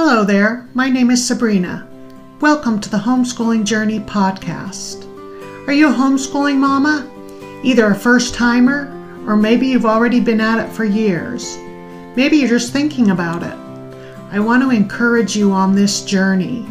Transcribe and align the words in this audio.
Hello 0.00 0.22
there, 0.22 0.68
my 0.74 0.88
name 0.88 1.10
is 1.10 1.26
Sabrina. 1.26 1.84
Welcome 2.40 2.80
to 2.82 2.88
the 2.88 2.98
Homeschooling 2.98 3.64
Journey 3.64 3.98
podcast. 3.98 5.04
Are 5.66 5.72
you 5.72 5.88
a 5.88 5.92
homeschooling 5.92 6.58
mama? 6.58 7.04
Either 7.64 7.90
a 7.90 7.96
first 7.96 8.32
timer, 8.32 8.86
or 9.26 9.34
maybe 9.34 9.66
you've 9.66 9.84
already 9.84 10.20
been 10.20 10.40
at 10.40 10.64
it 10.64 10.72
for 10.72 10.84
years. 10.84 11.56
Maybe 12.14 12.36
you're 12.36 12.48
just 12.48 12.72
thinking 12.72 13.10
about 13.10 13.42
it. 13.42 13.58
I 14.30 14.38
want 14.38 14.62
to 14.62 14.70
encourage 14.70 15.36
you 15.36 15.50
on 15.50 15.74
this 15.74 16.04
journey. 16.04 16.64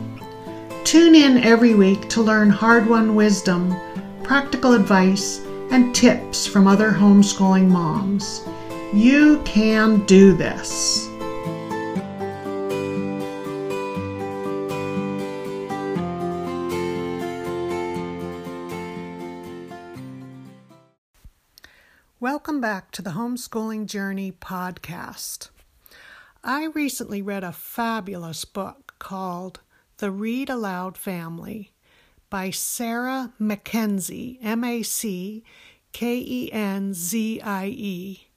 Tune 0.86 1.14
in 1.14 1.39
every 1.39 1.75
week 1.75 2.07
to 2.07 2.21
learn 2.21 2.50
hard 2.50 2.88
won 2.88 3.14
wisdom, 3.14 3.75
practical 4.23 4.71
advice, 4.71 5.39
and 5.70 5.94
tips 5.94 6.48
from 6.48 6.66
other 6.66 6.91
homeschooling 6.91 7.68
moms. 7.68 8.48
You 8.94 9.41
can 9.44 10.05
do 10.05 10.34
this. 10.34 11.09
Welcome 22.20 22.59
back 22.59 22.89
to 22.94 23.03
the 23.03 23.12
Homeschooling 23.12 23.85
Journey 23.85 24.31
podcast. 24.31 25.49
I 26.44 26.66
recently 26.66 27.21
read 27.21 27.44
a 27.44 27.52
fabulous 27.52 28.44
book 28.44 28.95
called 28.98 29.59
The 29.98 30.09
Read 30.09 30.49
Aloud 30.49 30.98
Family 30.98 31.73
by 32.31 32.49
Sarah 32.49 33.34
Mackenzie, 33.38 34.39
M 34.41 34.63
A 34.63 34.81
C 34.81 35.44
K 35.91 36.17
E 36.17 36.52
N 36.52 36.95
Z 36.95 37.39
I 37.41 37.67
E. 37.67 38.27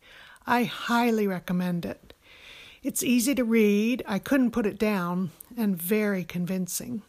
I 0.46 0.64
highly 0.64 1.26
recommend 1.26 1.86
it. 1.86 2.12
It's 2.82 3.02
easy 3.02 3.34
to 3.34 3.44
read, 3.44 4.02
I 4.06 4.18
couldn't 4.18 4.50
put 4.50 4.66
it 4.66 4.78
down, 4.78 5.30
and 5.56 5.80
very 5.80 6.24
convincing. 6.24 7.00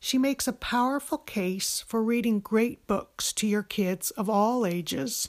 She 0.00 0.18
makes 0.18 0.48
a 0.48 0.52
powerful 0.52 1.18
case 1.18 1.84
for 1.86 2.02
reading 2.02 2.40
great 2.40 2.84
books 2.88 3.32
to 3.34 3.46
your 3.46 3.62
kids 3.62 4.10
of 4.10 4.28
all 4.28 4.66
ages 4.66 5.28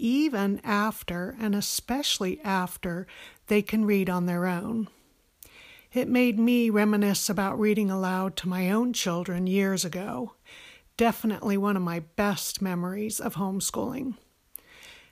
even 0.00 0.60
after 0.64 1.36
and 1.38 1.54
especially 1.54 2.40
after 2.42 3.06
they 3.46 3.62
can 3.62 3.84
read 3.84 4.08
on 4.08 4.26
their 4.26 4.46
own. 4.46 4.88
It 5.92 6.08
made 6.08 6.38
me 6.38 6.70
reminisce 6.70 7.28
about 7.28 7.58
reading 7.58 7.90
aloud 7.90 8.36
to 8.36 8.48
my 8.48 8.70
own 8.70 8.92
children 8.92 9.46
years 9.46 9.84
ago. 9.84 10.34
Definitely 10.96 11.56
one 11.56 11.76
of 11.76 11.82
my 11.82 12.00
best 12.00 12.62
memories 12.62 13.20
of 13.20 13.34
homeschooling. 13.34 14.14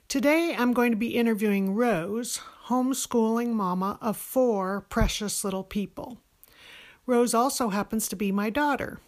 Today 0.07 0.55
I'm 0.57 0.73
going 0.73 0.91
to 0.91 0.97
be 0.97 1.15
interviewing 1.15 1.75
Rose, 1.75 2.39
homeschooling 2.67 3.49
mama 3.49 3.99
of 4.01 4.17
four 4.17 4.81
precious 4.89 5.43
little 5.43 5.63
people. 5.63 6.17
Rose 7.05 7.33
also 7.33 7.69
happens 7.69 8.07
to 8.07 8.15
be 8.15 8.31
my 8.31 8.49
daughter. 8.49 8.99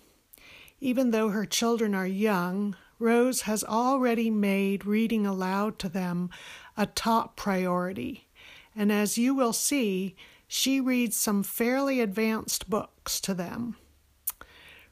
Even 0.80 1.12
though 1.12 1.30
her 1.30 1.46
children 1.46 1.96
are 1.96 2.08
young, 2.08 2.76
Rose 3.02 3.42
has 3.42 3.64
already 3.64 4.30
made 4.30 4.86
reading 4.86 5.26
aloud 5.26 5.80
to 5.80 5.90
them 5.90 6.30
a 6.78 6.86
top 6.86 7.36
priority. 7.36 8.28
And 8.76 8.92
as 8.92 9.18
you 9.18 9.34
will 9.34 9.54
see, 9.54 10.16
she 10.48 10.80
reads 10.80 11.18
some 11.18 11.42
fairly 11.42 12.00
advanced 12.00 12.70
books 12.70 13.20
to 13.22 13.34
them. 13.34 13.76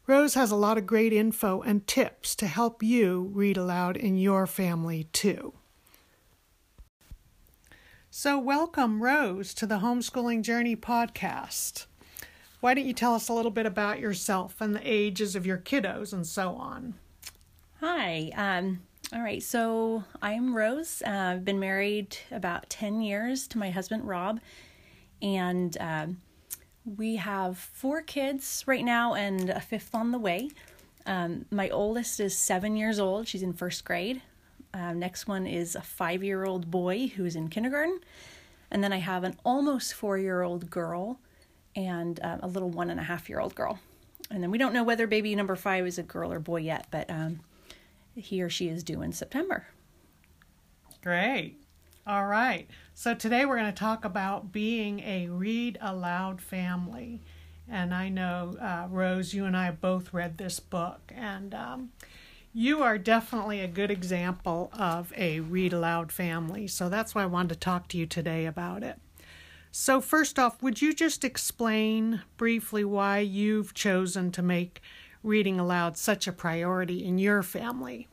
Rose 0.08 0.34
has 0.34 0.50
a 0.50 0.56
lot 0.56 0.80
of 0.80 0.88
great 0.88 1.14
info 1.14 1.62
and 1.62 1.86
tips 1.86 2.36
to 2.38 2.48
help 2.48 2.82
you 2.82 3.30
read 3.32 3.58
aloud 3.58 3.96
in 3.96 4.18
your 4.18 4.48
family 4.48 5.04
too. 5.14 5.54
So, 8.10 8.40
welcome, 8.40 9.04
Rose, 9.04 9.54
to 9.54 9.68
the 9.68 9.80
Homeschooling 9.80 10.42
Journey 10.42 10.76
podcast. 10.76 11.86
Why 12.60 12.74
don't 12.74 12.88
you 12.88 12.94
tell 12.94 13.14
us 13.14 13.30
a 13.30 13.34
little 13.34 13.52
bit 13.52 13.68
about 13.68 14.00
yourself 14.00 14.60
and 14.60 14.76
the 14.76 14.82
ages 14.84 15.36
of 15.36 15.46
your 15.46 15.60
kiddos 15.60 16.12
and 16.12 16.26
so 16.26 16.56
on? 16.56 16.96
Hi. 17.82 18.30
Um, 18.36 18.82
all 19.14 19.22
right. 19.22 19.42
So 19.42 20.04
I'm 20.22 20.54
Rose. 20.54 21.02
Uh, 21.06 21.10
I've 21.10 21.46
been 21.46 21.62
married 21.62 22.18
about 22.30 22.70
10 22.70 23.02
years 23.02 23.48
to 23.48 23.58
my 23.58 23.70
husband, 23.70 24.06
Rob. 24.06 24.42
And 25.22 25.78
um, 25.80 26.18
we 26.98 27.16
have 27.16 27.58
four 27.58 28.02
kids 28.02 28.66
right 28.68 28.84
now 28.84 29.14
and 29.14 29.50
a 29.50 29.62
fifth 29.62 29.96
on 29.96 30.12
the 30.12 30.20
way. 30.20 30.50
Um, 31.06 31.46
my 31.52 31.70
oldest 31.70 32.20
is 32.20 32.38
seven 32.38 32.76
years 32.76 33.00
old. 33.00 33.30
She's 33.30 33.44
in 33.44 33.54
first 33.54 33.86
grade. 33.86 34.22
Uh, 34.74 34.92
next 34.92 35.26
one 35.26 35.48
is 35.48 35.74
a 35.74 35.82
five 35.82 36.22
year 36.22 36.44
old 36.44 36.70
boy 36.70 37.08
who's 37.16 37.38
in 37.38 37.48
kindergarten. 37.48 38.02
And 38.72 38.84
then 38.84 38.92
I 38.92 38.98
have 38.98 39.24
an 39.24 39.38
almost 39.46 39.94
four 39.94 40.18
year 40.18 40.42
old 40.42 40.70
girl 40.70 41.18
and 41.78 42.20
uh, 42.20 42.40
a 42.42 42.48
little 42.48 42.70
one 42.70 42.90
and 42.90 43.00
a 43.00 43.04
half 43.04 43.30
year 43.30 43.40
old 43.40 43.56
girl. 43.56 43.80
And 44.30 44.44
then 44.44 44.52
we 44.52 44.58
don't 44.58 44.74
know 44.74 44.84
whether 44.84 45.08
baby 45.08 45.34
number 45.34 45.56
five 45.56 45.88
is 45.88 45.98
a 45.98 46.04
girl 46.04 46.34
or 46.34 46.40
boy 46.40 46.58
yet, 46.58 46.86
but 46.92 47.10
um, 47.10 47.40
he 48.20 48.42
or 48.42 48.50
she 48.50 48.68
is 48.70 48.84
due 48.84 49.02
in 49.02 49.12
September. 49.12 49.68
Great. 51.02 51.58
All 52.06 52.26
right. 52.26 52.68
So 52.94 53.14
today 53.14 53.46
we're 53.46 53.58
going 53.58 53.72
to 53.72 53.80
talk 53.80 54.04
about 54.04 54.52
being 54.52 55.00
a 55.02 55.28
read 55.30 55.78
aloud 55.80 56.42
family. 56.42 57.22
And 57.70 57.94
I 57.94 58.10
know, 58.10 58.56
uh, 58.60 58.88
Rose, 58.90 59.34
you 59.34 59.46
and 59.46 59.56
I 59.56 59.72
both 59.72 60.14
read 60.14 60.38
this 60.38 60.60
book, 60.60 61.14
and 61.16 61.54
um, 61.54 61.92
you 62.52 62.82
are 62.82 62.98
definitely 62.98 63.62
a 63.62 63.68
good 63.68 63.92
example 63.92 64.72
of 64.74 65.14
a 65.16 65.40
read 65.42 65.72
aloud 65.72 66.12
family. 66.12 66.68
So 66.68 66.90
that's 66.90 67.14
why 67.14 67.24
I 67.24 67.28
wanted 67.28 67.50
to 67.50 67.60
talk 67.60 67.88
to 67.90 67.98
you 67.98 68.08
today 68.08 68.48
about 68.48 68.82
it. 68.82 68.98
So, 69.72 70.02
first 70.02 70.40
off, 70.40 70.64
would 70.64 70.82
you 70.82 70.94
just 70.94 71.24
explain 71.24 72.24
briefly 72.38 72.84
why 72.84 73.20
you've 73.20 73.76
chosen 73.76 74.32
to 74.32 74.42
make 74.42 74.82
reading 75.24 75.60
aloud 75.60 75.98
such 75.98 76.28
a 76.28 76.32
priority 76.32 77.04
in 77.04 77.18
your 77.18 77.44
family? 77.44 78.08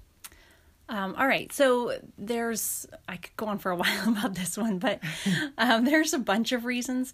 Um, 0.89 1.17
all 1.19 1.27
right, 1.27 1.53
so 1.53 1.99
there's 2.17 2.87
I 3.09 3.17
could 3.17 3.37
go 3.37 3.47
on 3.47 3.59
for 3.59 3.71
a 3.71 3.77
while 3.83 4.09
about 4.09 4.35
this 4.35 4.57
one, 4.57 4.79
but 4.79 5.01
um, 5.59 5.85
there's 5.85 6.15
a 6.15 6.19
bunch 6.19 6.53
of 6.53 6.65
reasons. 6.65 7.13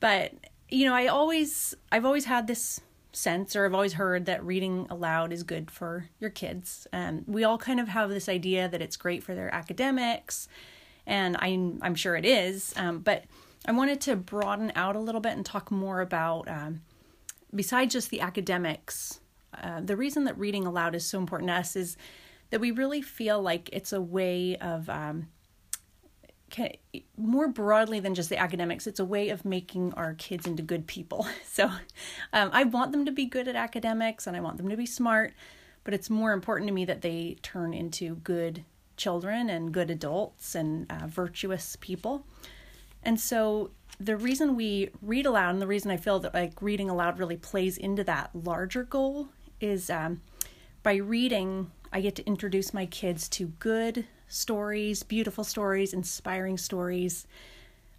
But 0.00 0.32
you 0.68 0.86
know, 0.86 0.94
I 0.94 1.06
always 1.06 1.74
I've 1.92 2.04
always 2.04 2.24
had 2.24 2.46
this 2.46 2.80
sense, 3.12 3.54
or 3.54 3.64
I've 3.64 3.74
always 3.74 3.92
heard 3.92 4.26
that 4.26 4.44
reading 4.44 4.86
aloud 4.90 5.32
is 5.32 5.44
good 5.44 5.70
for 5.70 6.08
your 6.18 6.30
kids. 6.30 6.86
And 6.92 7.24
we 7.28 7.44
all 7.44 7.58
kind 7.58 7.78
of 7.78 7.88
have 7.88 8.10
this 8.10 8.28
idea 8.28 8.68
that 8.68 8.82
it's 8.82 8.96
great 8.96 9.22
for 9.22 9.34
their 9.34 9.54
academics, 9.54 10.48
and 11.06 11.36
I'm 11.38 11.78
I'm 11.82 11.94
sure 11.94 12.16
it 12.16 12.24
is. 12.24 12.74
Um, 12.76 12.98
but 12.98 13.24
I 13.66 13.72
wanted 13.72 14.00
to 14.02 14.16
broaden 14.16 14.72
out 14.74 14.96
a 14.96 15.00
little 15.00 15.20
bit 15.20 15.32
and 15.32 15.46
talk 15.46 15.70
more 15.70 16.00
about 16.00 16.48
um, 16.48 16.82
besides 17.54 17.92
just 17.92 18.10
the 18.10 18.20
academics 18.20 19.20
uh, 19.62 19.80
the 19.80 19.96
reason 19.96 20.24
that 20.24 20.38
reading 20.38 20.66
aloud 20.66 20.94
is 20.94 21.04
so 21.04 21.18
important 21.18 21.48
to 21.48 21.54
us 21.54 21.76
is 21.76 21.96
that 22.50 22.60
we 22.60 22.70
really 22.70 23.02
feel 23.02 23.40
like 23.40 23.68
it's 23.72 23.92
a 23.92 24.00
way 24.00 24.56
of 24.56 24.88
um, 24.88 25.28
can, 26.50 26.70
more 27.16 27.48
broadly 27.48 28.00
than 28.00 28.14
just 28.14 28.28
the 28.28 28.38
academics 28.38 28.86
it's 28.86 29.00
a 29.00 29.04
way 29.04 29.30
of 29.30 29.44
making 29.44 29.92
our 29.94 30.14
kids 30.14 30.46
into 30.46 30.62
good 30.62 30.86
people. 30.86 31.26
So 31.44 31.70
um, 32.32 32.50
i 32.52 32.64
want 32.64 32.90
them 32.90 33.04
to 33.04 33.12
be 33.12 33.26
good 33.26 33.46
at 33.46 33.54
academics 33.54 34.26
and 34.26 34.36
i 34.36 34.40
want 34.40 34.56
them 34.56 34.68
to 34.68 34.76
be 34.76 34.86
smart 34.86 35.32
but 35.84 35.94
it's 35.94 36.10
more 36.10 36.32
important 36.32 36.66
to 36.68 36.74
me 36.74 36.84
that 36.86 37.02
they 37.02 37.36
turn 37.42 37.74
into 37.74 38.16
good 38.16 38.64
children 38.96 39.50
and 39.50 39.72
good 39.72 39.90
adults 39.90 40.54
and 40.54 40.90
uh, 40.90 41.06
virtuous 41.06 41.76
people. 41.80 42.26
And 43.02 43.20
so 43.20 43.70
the 44.00 44.16
reason 44.16 44.56
we 44.56 44.90
read 45.02 45.26
aloud 45.26 45.50
and 45.50 45.62
the 45.62 45.68
reason 45.68 45.88
i 45.88 45.96
feel 45.96 46.18
that 46.18 46.34
like 46.34 46.60
reading 46.60 46.90
aloud 46.90 47.16
really 47.16 47.36
plays 47.36 47.78
into 47.78 48.02
that 48.02 48.28
larger 48.34 48.82
goal 48.82 49.28
is 49.64 49.90
um, 49.90 50.20
by 50.82 50.96
reading, 50.96 51.70
I 51.92 52.00
get 52.00 52.14
to 52.16 52.26
introduce 52.26 52.74
my 52.74 52.86
kids 52.86 53.28
to 53.30 53.48
good 53.58 54.06
stories, 54.28 55.02
beautiful 55.02 55.44
stories, 55.44 55.92
inspiring 55.92 56.58
stories. 56.58 57.26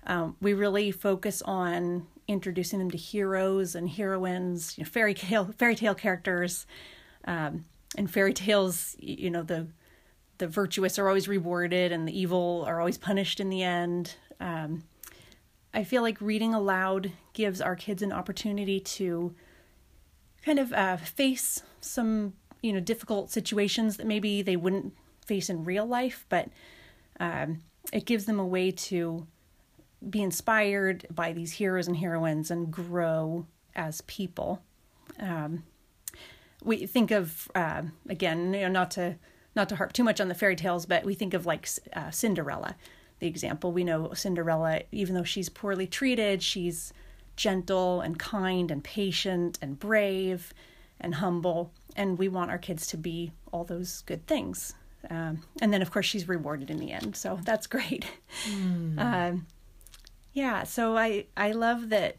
Um, 0.06 0.36
we 0.40 0.54
really 0.54 0.92
focus 0.92 1.42
on 1.42 2.08
introducing 2.28 2.80
them 2.80 2.92
to 2.92 2.98
heroes 2.98 3.76
and 3.76 3.90
heroines, 3.90 4.78
you 4.78 4.84
know, 4.84 4.90
fairy 4.90 5.14
tale 5.14 5.54
fairy 5.58 5.76
tale 5.76 5.96
characters. 5.96 6.68
Um, 7.26 7.66
in 7.98 8.08
fairy 8.08 8.34
tales, 8.34 8.96
you 9.00 9.32
know 9.32 9.44
the 9.44 9.68
the 10.38 10.48
virtuous 10.48 11.00
are 11.00 11.08
always 11.08 11.28
rewarded 11.28 11.92
and 11.92 12.08
the 12.08 12.18
evil 12.18 12.66
are 12.68 12.80
always 12.80 12.98
punished 12.98 13.40
in 13.40 13.50
the 13.50 13.64
end. 13.64 14.16
Um, 14.40 14.84
I 15.74 15.84
feel 15.84 16.02
like 16.02 16.20
reading 16.22 16.54
aloud 16.54 17.12
gives 17.34 17.62
our 17.62 17.76
kids 17.76 18.02
an 18.02 18.12
opportunity 18.12 18.80
to 18.80 19.34
kind 20.46 20.60
of 20.60 20.72
uh, 20.74 20.98
face 20.98 21.64
some 21.82 22.34
you 22.62 22.72
know 22.72 22.80
difficult 22.80 23.32
situations 23.32 23.98
that 23.98 24.06
maybe 24.06 24.42
they 24.42 24.56
wouldn't 24.56 24.94
face 25.26 25.50
in 25.50 25.66
real 25.66 25.86
life, 25.86 26.26
but 26.30 26.50
um, 27.20 27.64
it 27.92 28.06
gives 28.06 28.26
them 28.26 28.40
a 28.40 28.46
way 28.46 28.72
to 28.72 29.26
be 30.08 30.22
inspired 30.22 31.08
by 31.10 31.34
these 31.34 31.54
heroes 31.54 31.88
and 31.88 31.98
heroines 31.98 32.52
and 32.52 32.72
grow 32.72 33.48
as 33.76 34.02
people. 34.02 34.62
Um, 35.20 35.64
we 36.64 36.86
think 36.86 37.12
of 37.12 37.50
uh, 37.56 37.84
again, 38.08 38.54
you 38.54 38.62
know, 38.62 38.70
not 38.70 38.92
to 38.92 39.18
not 39.56 39.70
to 39.70 39.78
harp 39.78 39.94
too 39.94 40.04
much 40.04 40.22
on 40.22 40.28
the 40.28 40.36
fairy 40.36 40.56
tales, 40.56 40.86
but 40.86 41.06
we 41.06 41.16
think 41.16 41.34
of 41.34 41.46
like 41.46 41.68
uh, 41.94 42.12
Cinderella, 42.12 42.76
the 43.20 43.28
example. 43.28 43.72
We 43.72 43.84
know 43.84 44.14
Cinderella, 44.14 44.82
even 44.92 45.16
though 45.16 45.24
she's 45.24 45.50
poorly 45.50 45.88
treated, 45.88 46.44
she's 46.44 46.94
gentle 47.36 48.02
and 48.02 48.18
kind 48.18 48.72
and 48.72 48.84
patient 48.84 49.58
and 49.62 49.80
brave 49.80 50.54
and 51.00 51.16
humble. 51.16 51.72
And 51.96 52.18
we 52.18 52.28
want 52.28 52.52
our 52.52 52.58
kids 52.58 52.88
to 52.88 52.98
be 52.98 53.32
all 53.52 53.64
those 53.64 54.02
good 54.06 54.28
things. 54.28 54.74
Um, 55.10 55.44
and 55.62 55.72
then, 55.72 55.82
of 55.82 55.92
course, 55.92 56.06
she's 56.06 56.28
rewarded 56.28 56.70
in 56.72 56.80
the 56.80 56.92
end. 56.92 57.16
So 57.16 57.40
that's 57.44 57.68
great. 57.68 58.06
Mm. 58.50 59.00
Um, 59.00 59.48
yeah. 60.34 60.64
So 60.64 60.98
I, 60.98 61.26
I 61.38 61.52
love 61.52 61.90
that 61.90 62.16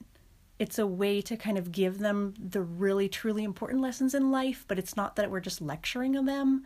it's 0.59 0.79
a 0.79 0.87
way 0.87 1.21
to 1.21 1.37
kind 1.37 1.59
of 1.59 1.73
give 1.73 1.99
them 1.99 2.35
the 2.39 2.63
really, 2.63 3.09
truly 3.09 3.45
important 3.45 3.83
lessons 3.83 4.15
in 4.15 4.31
life, 4.31 4.65
but 4.69 4.79
it's 4.79 4.97
not 4.97 5.17
that 5.17 5.31
we're 5.31 5.41
just 5.41 5.61
lecturing 5.61 6.13
them 6.13 6.65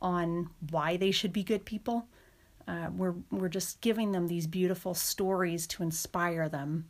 on 0.00 0.50
why 0.70 0.96
they 0.96 1.10
should 1.10 1.32
be 1.32 1.42
good 1.42 1.64
people. 1.64 2.06
Uh, 2.68 2.88
we're 2.96 3.14
we're 3.30 3.48
just 3.48 3.80
giving 3.80 4.12
them 4.12 4.28
these 4.28 4.46
beautiful 4.46 4.94
stories 4.94 5.66
to 5.66 5.82
inspire 5.82 6.48
them, 6.48 6.88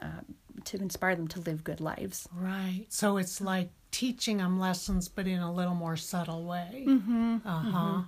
uh, 0.00 0.20
to 0.64 0.76
inspire 0.78 1.16
them 1.16 1.28
to 1.28 1.40
live 1.40 1.64
good 1.64 1.80
lives. 1.80 2.28
Right. 2.34 2.86
So 2.88 3.16
it's 3.16 3.40
like 3.40 3.70
teaching 3.90 4.38
them 4.38 4.58
lessons, 4.58 5.08
but 5.08 5.26
in 5.26 5.40
a 5.40 5.52
little 5.52 5.74
more 5.74 5.96
subtle 5.96 6.44
way. 6.44 6.84
Mm-hmm. 6.86 7.36
Uh 7.44 7.60
huh. 7.60 7.78
Mm-hmm. 7.78 8.00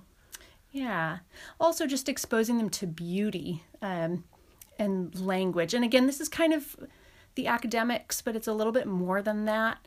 Yeah. 0.71 1.19
Also, 1.59 1.85
just 1.85 2.09
exposing 2.09 2.57
them 2.57 2.69
to 2.71 2.87
beauty 2.87 3.63
um, 3.81 4.23
and 4.79 5.13
language. 5.19 5.73
And 5.73 5.83
again, 5.83 6.07
this 6.07 6.19
is 6.19 6.29
kind 6.29 6.53
of 6.53 6.75
the 7.35 7.47
academics, 7.47 8.21
but 8.21 8.35
it's 8.35 8.47
a 8.47 8.53
little 8.53 8.73
bit 8.73 8.87
more 8.87 9.21
than 9.21 9.45
that. 9.45 9.77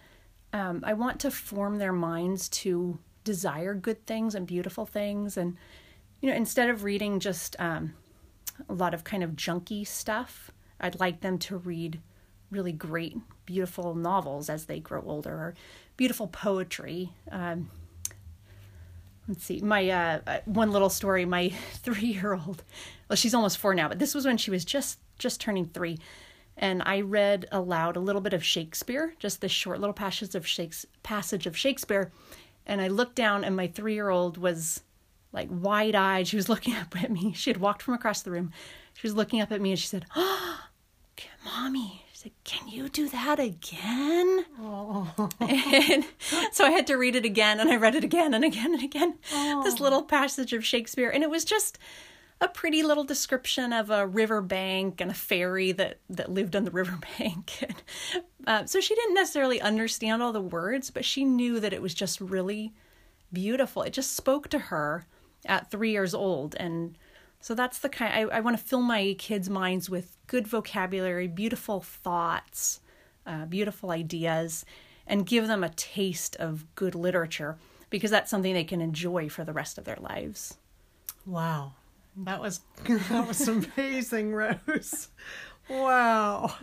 Um, 0.52 0.82
I 0.84 0.92
want 0.92 1.20
to 1.20 1.30
form 1.30 1.78
their 1.78 1.92
minds 1.92 2.48
to 2.50 2.98
desire 3.24 3.74
good 3.74 4.06
things 4.06 4.36
and 4.36 4.46
beautiful 4.46 4.86
things 4.86 5.36
and 5.36 5.56
you 6.20 6.30
know, 6.30 6.36
instead 6.36 6.70
of 6.70 6.84
reading 6.84 7.20
just 7.20 7.56
um, 7.58 7.94
a 8.68 8.72
lot 8.72 8.94
of 8.94 9.04
kind 9.04 9.22
of 9.22 9.32
junky 9.32 9.86
stuff, 9.86 10.50
I'd 10.80 10.98
like 11.00 11.20
them 11.20 11.38
to 11.40 11.56
read 11.56 12.00
really 12.50 12.72
great, 12.72 13.16
beautiful 13.44 13.94
novels 13.94 14.48
as 14.48 14.66
they 14.66 14.80
grow 14.80 15.02
older, 15.06 15.32
or 15.32 15.54
beautiful 15.96 16.26
poetry. 16.26 17.12
Um, 17.30 17.70
let's 19.28 19.44
see, 19.44 19.60
my 19.60 19.88
uh, 19.88 20.20
uh 20.26 20.38
one 20.44 20.70
little 20.70 20.90
story. 20.90 21.24
My 21.24 21.48
three-year-old, 21.72 22.62
well, 23.08 23.16
she's 23.16 23.34
almost 23.34 23.58
four 23.58 23.74
now, 23.74 23.88
but 23.88 23.98
this 23.98 24.14
was 24.14 24.26
when 24.26 24.36
she 24.36 24.50
was 24.50 24.64
just 24.64 24.98
just 25.18 25.40
turning 25.40 25.66
three, 25.66 25.98
and 26.56 26.82
I 26.84 27.00
read 27.00 27.46
aloud 27.52 27.96
a 27.96 28.00
little 28.00 28.20
bit 28.20 28.34
of 28.34 28.44
Shakespeare, 28.44 29.14
just 29.18 29.40
this 29.40 29.52
short 29.52 29.80
little 29.80 29.94
passage 29.94 30.34
of 30.34 30.46
Shakespeare, 30.46 30.90
passage 31.02 31.46
of 31.46 31.56
Shakespeare, 31.56 32.12
and 32.66 32.80
I 32.80 32.88
looked 32.88 33.16
down, 33.16 33.44
and 33.44 33.56
my 33.56 33.66
three-year-old 33.66 34.36
was 34.36 34.82
like 35.36 35.48
wide 35.50 35.94
eyed. 35.94 36.26
She 36.26 36.36
was 36.36 36.48
looking 36.50 36.74
up 36.74 37.00
at 37.00 37.10
me. 37.10 37.32
She 37.34 37.50
had 37.50 37.58
walked 37.58 37.82
from 37.82 37.94
across 37.94 38.22
the 38.22 38.32
room. 38.32 38.52
She 38.94 39.06
was 39.06 39.14
looking 39.14 39.40
up 39.40 39.52
at 39.52 39.60
me 39.60 39.70
and 39.70 39.78
she 39.78 39.86
said, 39.86 40.06
Oh, 40.16 40.60
mommy. 41.44 42.05
Said, 42.26 42.32
Can 42.42 42.66
you 42.66 42.88
do 42.88 43.08
that 43.10 43.38
again? 43.38 44.46
Oh. 44.60 45.28
And 45.40 46.04
so 46.50 46.64
I 46.64 46.70
had 46.70 46.86
to 46.88 46.96
read 46.96 47.14
it 47.14 47.24
again 47.24 47.60
and 47.60 47.70
I 47.70 47.76
read 47.76 47.94
it 47.94 48.02
again 48.02 48.34
and 48.34 48.44
again 48.44 48.74
and 48.74 48.82
again. 48.82 49.18
Oh. 49.32 49.62
This 49.62 49.78
little 49.78 50.02
passage 50.02 50.52
of 50.52 50.64
Shakespeare. 50.64 51.08
And 51.08 51.22
it 51.22 51.30
was 51.30 51.44
just 51.44 51.78
a 52.40 52.48
pretty 52.48 52.82
little 52.82 53.04
description 53.04 53.72
of 53.72 53.90
a 53.90 54.06
river 54.08 54.42
bank 54.42 55.00
and 55.00 55.12
a 55.12 55.14
fairy 55.14 55.70
that, 55.72 56.00
that 56.10 56.32
lived 56.32 56.56
on 56.56 56.64
the 56.64 56.70
river 56.72 56.98
bank. 57.18 57.64
uh, 58.46 58.64
so 58.64 58.80
she 58.80 58.96
didn't 58.96 59.14
necessarily 59.14 59.60
understand 59.60 60.20
all 60.20 60.32
the 60.32 60.40
words, 60.40 60.90
but 60.90 61.04
she 61.04 61.24
knew 61.24 61.60
that 61.60 61.72
it 61.72 61.82
was 61.82 61.94
just 61.94 62.20
really 62.20 62.72
beautiful. 63.32 63.82
It 63.82 63.92
just 63.92 64.16
spoke 64.16 64.48
to 64.48 64.58
her 64.58 65.06
at 65.44 65.70
three 65.70 65.92
years 65.92 66.12
old. 66.12 66.56
And 66.58 66.98
so 67.40 67.54
that's 67.54 67.78
the 67.78 67.88
kind 67.88 68.12
I, 68.12 68.36
I 68.36 68.40
want 68.40 68.58
to 68.58 68.62
fill 68.62 68.82
my 68.82 69.14
kids' 69.18 69.48
minds 69.48 69.88
with 69.88 70.16
good 70.26 70.46
vocabulary, 70.46 71.28
beautiful 71.28 71.80
thoughts, 71.80 72.80
uh, 73.26 73.44
beautiful 73.46 73.90
ideas, 73.90 74.64
and 75.06 75.26
give 75.26 75.46
them 75.46 75.62
a 75.62 75.68
taste 75.70 76.36
of 76.36 76.64
good 76.74 76.94
literature 76.94 77.56
because 77.90 78.10
that's 78.10 78.30
something 78.30 78.54
they 78.54 78.64
can 78.64 78.80
enjoy 78.80 79.28
for 79.28 79.44
the 79.44 79.52
rest 79.52 79.78
of 79.78 79.84
their 79.84 79.98
lives. 80.00 80.58
Wow. 81.24 81.72
That 82.16 82.40
was 82.40 82.60
that 82.84 83.28
was 83.28 83.46
amazing, 83.46 84.32
Rose. 84.32 85.08
Wow. 85.68 86.54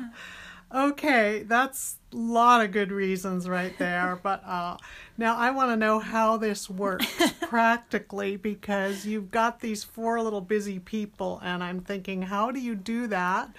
Okay, 0.74 1.44
that's 1.44 1.98
lot 2.18 2.64
of 2.64 2.72
good 2.72 2.92
reasons 2.92 3.48
right 3.48 3.78
there. 3.78 4.20
But 4.24 4.44
uh, 4.46 4.78
now 5.18 5.36
I 5.36 5.52
want 5.52 5.72
to 5.72 5.76
know 5.76 6.00
how 6.00 6.38
this 6.38 6.70
works 6.70 7.06
practically 7.42 8.38
because 8.38 9.06
you've 9.06 9.32
got 9.32 9.60
these 9.60 9.84
four 9.84 10.22
little 10.22 10.42
busy 10.42 10.80
people, 10.80 11.42
and 11.44 11.64
I'm 11.64 11.82
thinking, 11.82 12.22
how 12.24 12.52
do 12.52 12.60
you 12.60 12.76
do 12.76 13.08
that? 13.08 13.50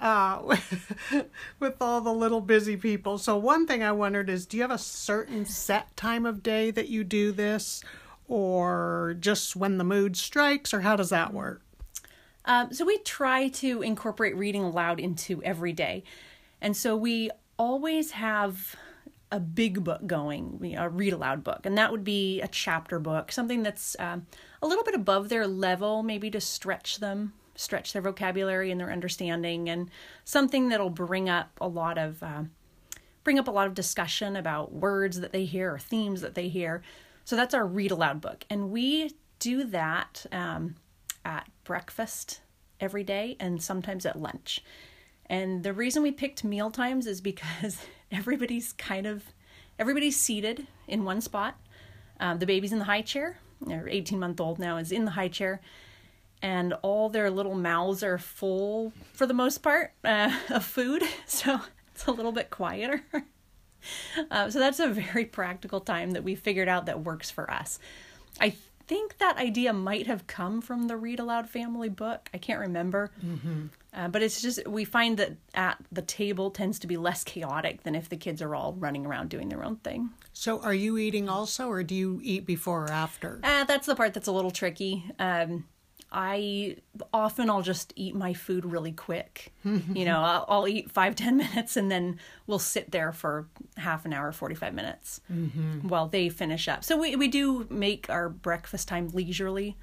Uh, 0.00 0.40
with, 0.44 1.30
with 1.60 1.76
all 1.80 2.00
the 2.00 2.12
little 2.12 2.40
busy 2.40 2.76
people. 2.76 3.18
So, 3.18 3.36
one 3.36 3.66
thing 3.66 3.82
I 3.82 3.92
wondered 3.92 4.28
is 4.28 4.44
do 4.46 4.56
you 4.56 4.62
have 4.62 4.70
a 4.70 4.78
certain 4.78 5.44
set 5.46 5.96
time 5.96 6.26
of 6.26 6.42
day 6.42 6.70
that 6.70 6.88
you 6.88 7.04
do 7.04 7.32
this, 7.32 7.82
or 8.28 9.16
just 9.18 9.56
when 9.56 9.78
the 9.78 9.84
mood 9.84 10.16
strikes, 10.16 10.74
or 10.74 10.80
how 10.80 10.96
does 10.96 11.10
that 11.10 11.32
work? 11.32 11.62
Um, 12.44 12.72
so, 12.72 12.84
we 12.84 12.98
try 12.98 13.48
to 13.48 13.82
incorporate 13.82 14.36
reading 14.36 14.62
aloud 14.62 15.00
into 15.00 15.42
every 15.42 15.72
day. 15.72 16.04
And 16.64 16.74
so 16.74 16.96
we 16.96 17.30
always 17.58 18.12
have 18.12 18.76
a 19.30 19.40
big 19.40 19.82
book 19.82 20.06
going, 20.06 20.74
a 20.78 20.88
read 20.88 21.12
aloud 21.12 21.42
book, 21.42 21.60
and 21.64 21.76
that 21.76 21.90
would 21.90 22.04
be 22.04 22.40
a 22.40 22.48
chapter 22.48 22.98
book, 22.98 23.32
something 23.32 23.62
that's 23.62 23.96
um, 23.98 24.26
a 24.62 24.66
little 24.66 24.84
bit 24.84 24.94
above 24.94 25.28
their 25.28 25.46
level, 25.46 26.02
maybe 26.02 26.30
to 26.30 26.40
stretch 26.40 26.98
them, 26.98 27.32
stretch 27.56 27.92
their 27.92 28.02
vocabulary 28.02 28.70
and 28.70 28.80
their 28.80 28.92
understanding, 28.92 29.68
and 29.68 29.90
something 30.24 30.68
that'll 30.68 30.90
bring 30.90 31.28
up 31.28 31.50
a 31.60 31.66
lot 31.68 31.98
of 31.98 32.22
uh, 32.22 32.44
bring 33.24 33.38
up 33.38 33.48
a 33.48 33.50
lot 33.50 33.66
of 33.66 33.74
discussion 33.74 34.36
about 34.36 34.72
words 34.72 35.20
that 35.20 35.32
they 35.32 35.46
hear 35.46 35.74
or 35.74 35.78
themes 35.78 36.20
that 36.20 36.34
they 36.34 36.48
hear. 36.48 36.82
So 37.24 37.36
that's 37.36 37.54
our 37.54 37.66
read 37.66 37.90
aloud 37.90 38.20
book, 38.20 38.44
and 38.48 38.70
we 38.70 39.16
do 39.40 39.64
that 39.64 40.26
um, 40.30 40.76
at 41.24 41.48
breakfast 41.64 42.40
every 42.80 43.02
day 43.02 43.36
and 43.40 43.62
sometimes 43.62 44.06
at 44.06 44.20
lunch. 44.20 44.62
And 45.26 45.62
the 45.62 45.72
reason 45.72 46.02
we 46.02 46.12
picked 46.12 46.44
meal 46.44 46.70
times 46.70 47.06
is 47.06 47.20
because 47.20 47.78
everybody's 48.12 48.72
kind 48.74 49.06
of 49.06 49.24
everybody's 49.78 50.16
seated 50.16 50.66
in 50.86 51.04
one 51.04 51.20
spot. 51.20 51.58
Um, 52.20 52.38
the 52.38 52.46
baby's 52.46 52.72
in 52.72 52.78
the 52.78 52.84
high 52.84 53.02
chair. 53.02 53.38
Their 53.60 53.88
18 53.88 54.18
month 54.18 54.40
old 54.40 54.58
now 54.58 54.76
is 54.76 54.92
in 54.92 55.04
the 55.04 55.12
high 55.12 55.28
chair, 55.28 55.60
and 56.42 56.74
all 56.82 57.08
their 57.08 57.30
little 57.30 57.54
mouths 57.54 58.02
are 58.02 58.18
full 58.18 58.92
for 59.12 59.26
the 59.26 59.34
most 59.34 59.58
part 59.58 59.92
uh, 60.04 60.32
of 60.50 60.64
food. 60.64 61.02
So 61.26 61.60
it's 61.92 62.06
a 62.06 62.12
little 62.12 62.32
bit 62.32 62.50
quieter. 62.50 63.02
uh, 64.30 64.50
so 64.50 64.58
that's 64.58 64.80
a 64.80 64.88
very 64.88 65.24
practical 65.24 65.80
time 65.80 66.12
that 66.12 66.24
we 66.24 66.34
figured 66.34 66.68
out 66.68 66.86
that 66.86 67.02
works 67.02 67.30
for 67.30 67.50
us. 67.50 67.78
I 68.40 68.54
think 68.86 69.18
that 69.18 69.36
idea 69.38 69.72
might 69.72 70.06
have 70.06 70.26
come 70.26 70.60
from 70.60 70.88
the 70.88 70.96
Read 70.96 71.18
Aloud 71.20 71.48
family 71.48 71.88
book. 71.88 72.28
I 72.34 72.38
can't 72.38 72.60
remember. 72.60 73.10
Mm-hmm. 73.24 73.66
Uh, 73.94 74.08
but 74.08 74.22
it's 74.22 74.42
just, 74.42 74.66
we 74.66 74.84
find 74.84 75.18
that 75.18 75.32
at 75.54 75.78
the 75.92 76.02
table 76.02 76.50
tends 76.50 76.78
to 76.80 76.86
be 76.86 76.96
less 76.96 77.22
chaotic 77.22 77.84
than 77.84 77.94
if 77.94 78.08
the 78.08 78.16
kids 78.16 78.42
are 78.42 78.54
all 78.54 78.72
running 78.74 79.06
around 79.06 79.28
doing 79.28 79.48
their 79.48 79.64
own 79.64 79.76
thing. 79.76 80.10
So, 80.32 80.60
are 80.60 80.74
you 80.74 80.98
eating 80.98 81.28
also, 81.28 81.68
or 81.68 81.84
do 81.84 81.94
you 81.94 82.20
eat 82.22 82.44
before 82.44 82.86
or 82.86 82.90
after? 82.90 83.40
Uh, 83.44 83.64
that's 83.64 83.86
the 83.86 83.94
part 83.94 84.12
that's 84.12 84.26
a 84.26 84.32
little 84.32 84.50
tricky. 84.50 85.04
Um, 85.18 85.64
I 86.14 86.76
often 87.12 87.50
I'll 87.50 87.62
just 87.62 87.92
eat 87.96 88.14
my 88.14 88.34
food 88.34 88.64
really 88.64 88.92
quick. 88.92 89.52
you 89.64 90.04
know, 90.04 90.20
I'll, 90.20 90.44
I'll, 90.48 90.68
eat 90.68 90.90
five 90.90 91.16
ten 91.16 91.36
minutes 91.36 91.76
and 91.76 91.90
then 91.90 92.20
we'll 92.46 92.60
sit 92.60 92.92
there 92.92 93.12
for 93.12 93.48
half 93.76 94.06
an 94.06 94.12
hour, 94.12 94.30
forty 94.30 94.54
five 94.54 94.74
minutes 94.74 95.20
mm-hmm. 95.30 95.88
while 95.88 96.06
they 96.06 96.28
finish 96.28 96.68
up. 96.68 96.84
So 96.84 96.96
we 96.96 97.16
we 97.16 97.26
do 97.26 97.66
make 97.68 98.08
our 98.08 98.28
breakfast 98.28 98.86
time 98.86 99.08
leisurely. 99.12 99.76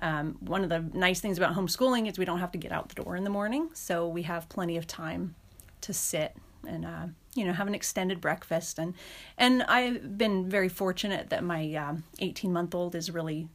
Um, 0.00 0.36
one 0.40 0.64
of 0.64 0.70
the 0.70 0.80
nice 0.92 1.20
things 1.20 1.38
about 1.38 1.54
homeschooling 1.54 2.08
is 2.08 2.18
we 2.18 2.24
don't 2.24 2.40
have 2.40 2.52
to 2.52 2.58
get 2.58 2.72
out 2.72 2.88
the 2.88 3.02
door 3.02 3.16
in 3.16 3.24
the 3.24 3.30
morning, 3.30 3.70
so 3.74 4.08
we 4.08 4.22
have 4.22 4.48
plenty 4.48 4.76
of 4.76 4.86
time 4.86 5.34
to 5.82 5.92
sit 5.92 6.34
and 6.66 6.84
uh, 6.84 7.06
you 7.34 7.44
know 7.44 7.52
have 7.52 7.66
an 7.66 7.74
extended 7.74 8.20
breakfast 8.20 8.78
and 8.78 8.94
and 9.36 9.62
I've 9.64 10.16
been 10.16 10.48
very 10.48 10.70
fortunate 10.70 11.28
that 11.28 11.44
my 11.44 11.94
18 12.18 12.48
um, 12.48 12.54
month 12.54 12.74
old 12.74 12.94
is 12.94 13.10
really 13.10 13.48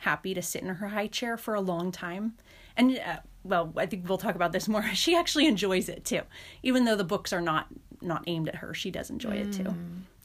happy 0.00 0.32
to 0.34 0.42
sit 0.42 0.62
in 0.62 0.68
her 0.68 0.88
high 0.88 1.06
chair 1.06 1.36
for 1.36 1.54
a 1.54 1.60
long 1.60 1.92
time. 1.92 2.34
And 2.76 2.98
uh, 2.98 3.18
well, 3.44 3.72
I 3.76 3.86
think 3.86 4.08
we'll 4.08 4.18
talk 4.18 4.34
about 4.34 4.52
this 4.52 4.68
more. 4.68 4.82
She 4.94 5.14
actually 5.14 5.46
enjoys 5.46 5.88
it 5.88 6.04
too, 6.04 6.22
even 6.62 6.84
though 6.84 6.96
the 6.96 7.04
books 7.04 7.32
are 7.32 7.40
not 7.40 7.66
not 8.00 8.24
aimed 8.26 8.48
at 8.48 8.56
her. 8.56 8.72
She 8.72 8.90
does 8.90 9.10
enjoy 9.10 9.36
mm. 9.36 9.46
it 9.46 9.52
too. 9.52 9.74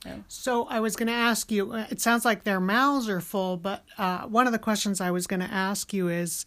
So. 0.05 0.23
so 0.27 0.67
I 0.67 0.79
was 0.79 0.95
going 0.95 1.07
to 1.07 1.13
ask 1.13 1.51
you. 1.51 1.73
Uh, 1.73 1.87
it 1.89 1.99
sounds 1.99 2.23
like 2.23 2.43
their 2.43 2.59
mouths 2.59 3.09
are 3.09 3.21
full, 3.21 3.57
but 3.57 3.83
uh, 3.97 4.21
one 4.27 4.47
of 4.47 4.53
the 4.53 4.59
questions 4.59 5.01
I 5.01 5.11
was 5.11 5.27
going 5.27 5.41
to 5.41 5.51
ask 5.51 5.93
you 5.93 6.07
is, 6.07 6.45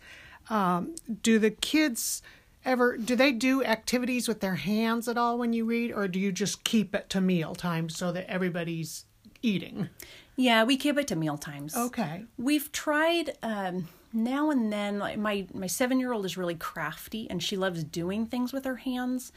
um, 0.49 0.95
do 1.23 1.39
the 1.39 1.51
kids 1.51 2.23
ever 2.65 2.97
do 2.97 3.17
they 3.17 3.33
do 3.33 3.65
activities 3.65 4.29
with 4.29 4.41
their 4.41 4.57
hands 4.57 5.09
at 5.09 5.17
all 5.17 5.39
when 5.39 5.53
you 5.53 5.65
read, 5.65 5.93
or 5.93 6.09
do 6.09 6.19
you 6.19 6.33
just 6.33 6.65
keep 6.65 6.95
it 6.95 7.09
to 7.11 7.21
meal 7.21 7.55
time 7.55 7.89
so 7.89 8.13
that 8.13 8.31
everybody's 8.31 9.05
eating? 9.43 9.89
Yeah, 10.37 10.65
we 10.65 10.77
keep 10.77 10.97
it 10.99 11.09
to 11.09 11.17
meal 11.17 11.37
times. 11.37 11.77
Okay. 11.77 12.25
We've 12.37 12.71
tried 12.71 13.37
um, 13.43 13.89
now 14.13 14.51
and 14.51 14.73
then. 14.73 14.99
Like 14.99 15.19
my 15.19 15.47
my 15.53 15.67
seven 15.67 15.99
year 15.99 16.13
old 16.13 16.25
is 16.25 16.37
really 16.37 16.55
crafty, 16.55 17.29
and 17.29 17.43
she 17.43 17.57
loves 17.57 17.83
doing 17.83 18.27
things 18.27 18.53
with 18.53 18.65
her 18.65 18.77
hands. 18.77 19.33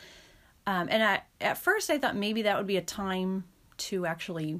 Um, 0.67 0.87
and 0.91 1.03
I, 1.03 1.21
at 1.39 1.57
first, 1.57 1.89
I 1.89 1.97
thought 1.97 2.15
maybe 2.15 2.43
that 2.43 2.55
would 2.55 2.67
be 2.67 2.77
a 2.77 2.83
time 2.83 3.45
to 3.81 4.05
actually 4.05 4.59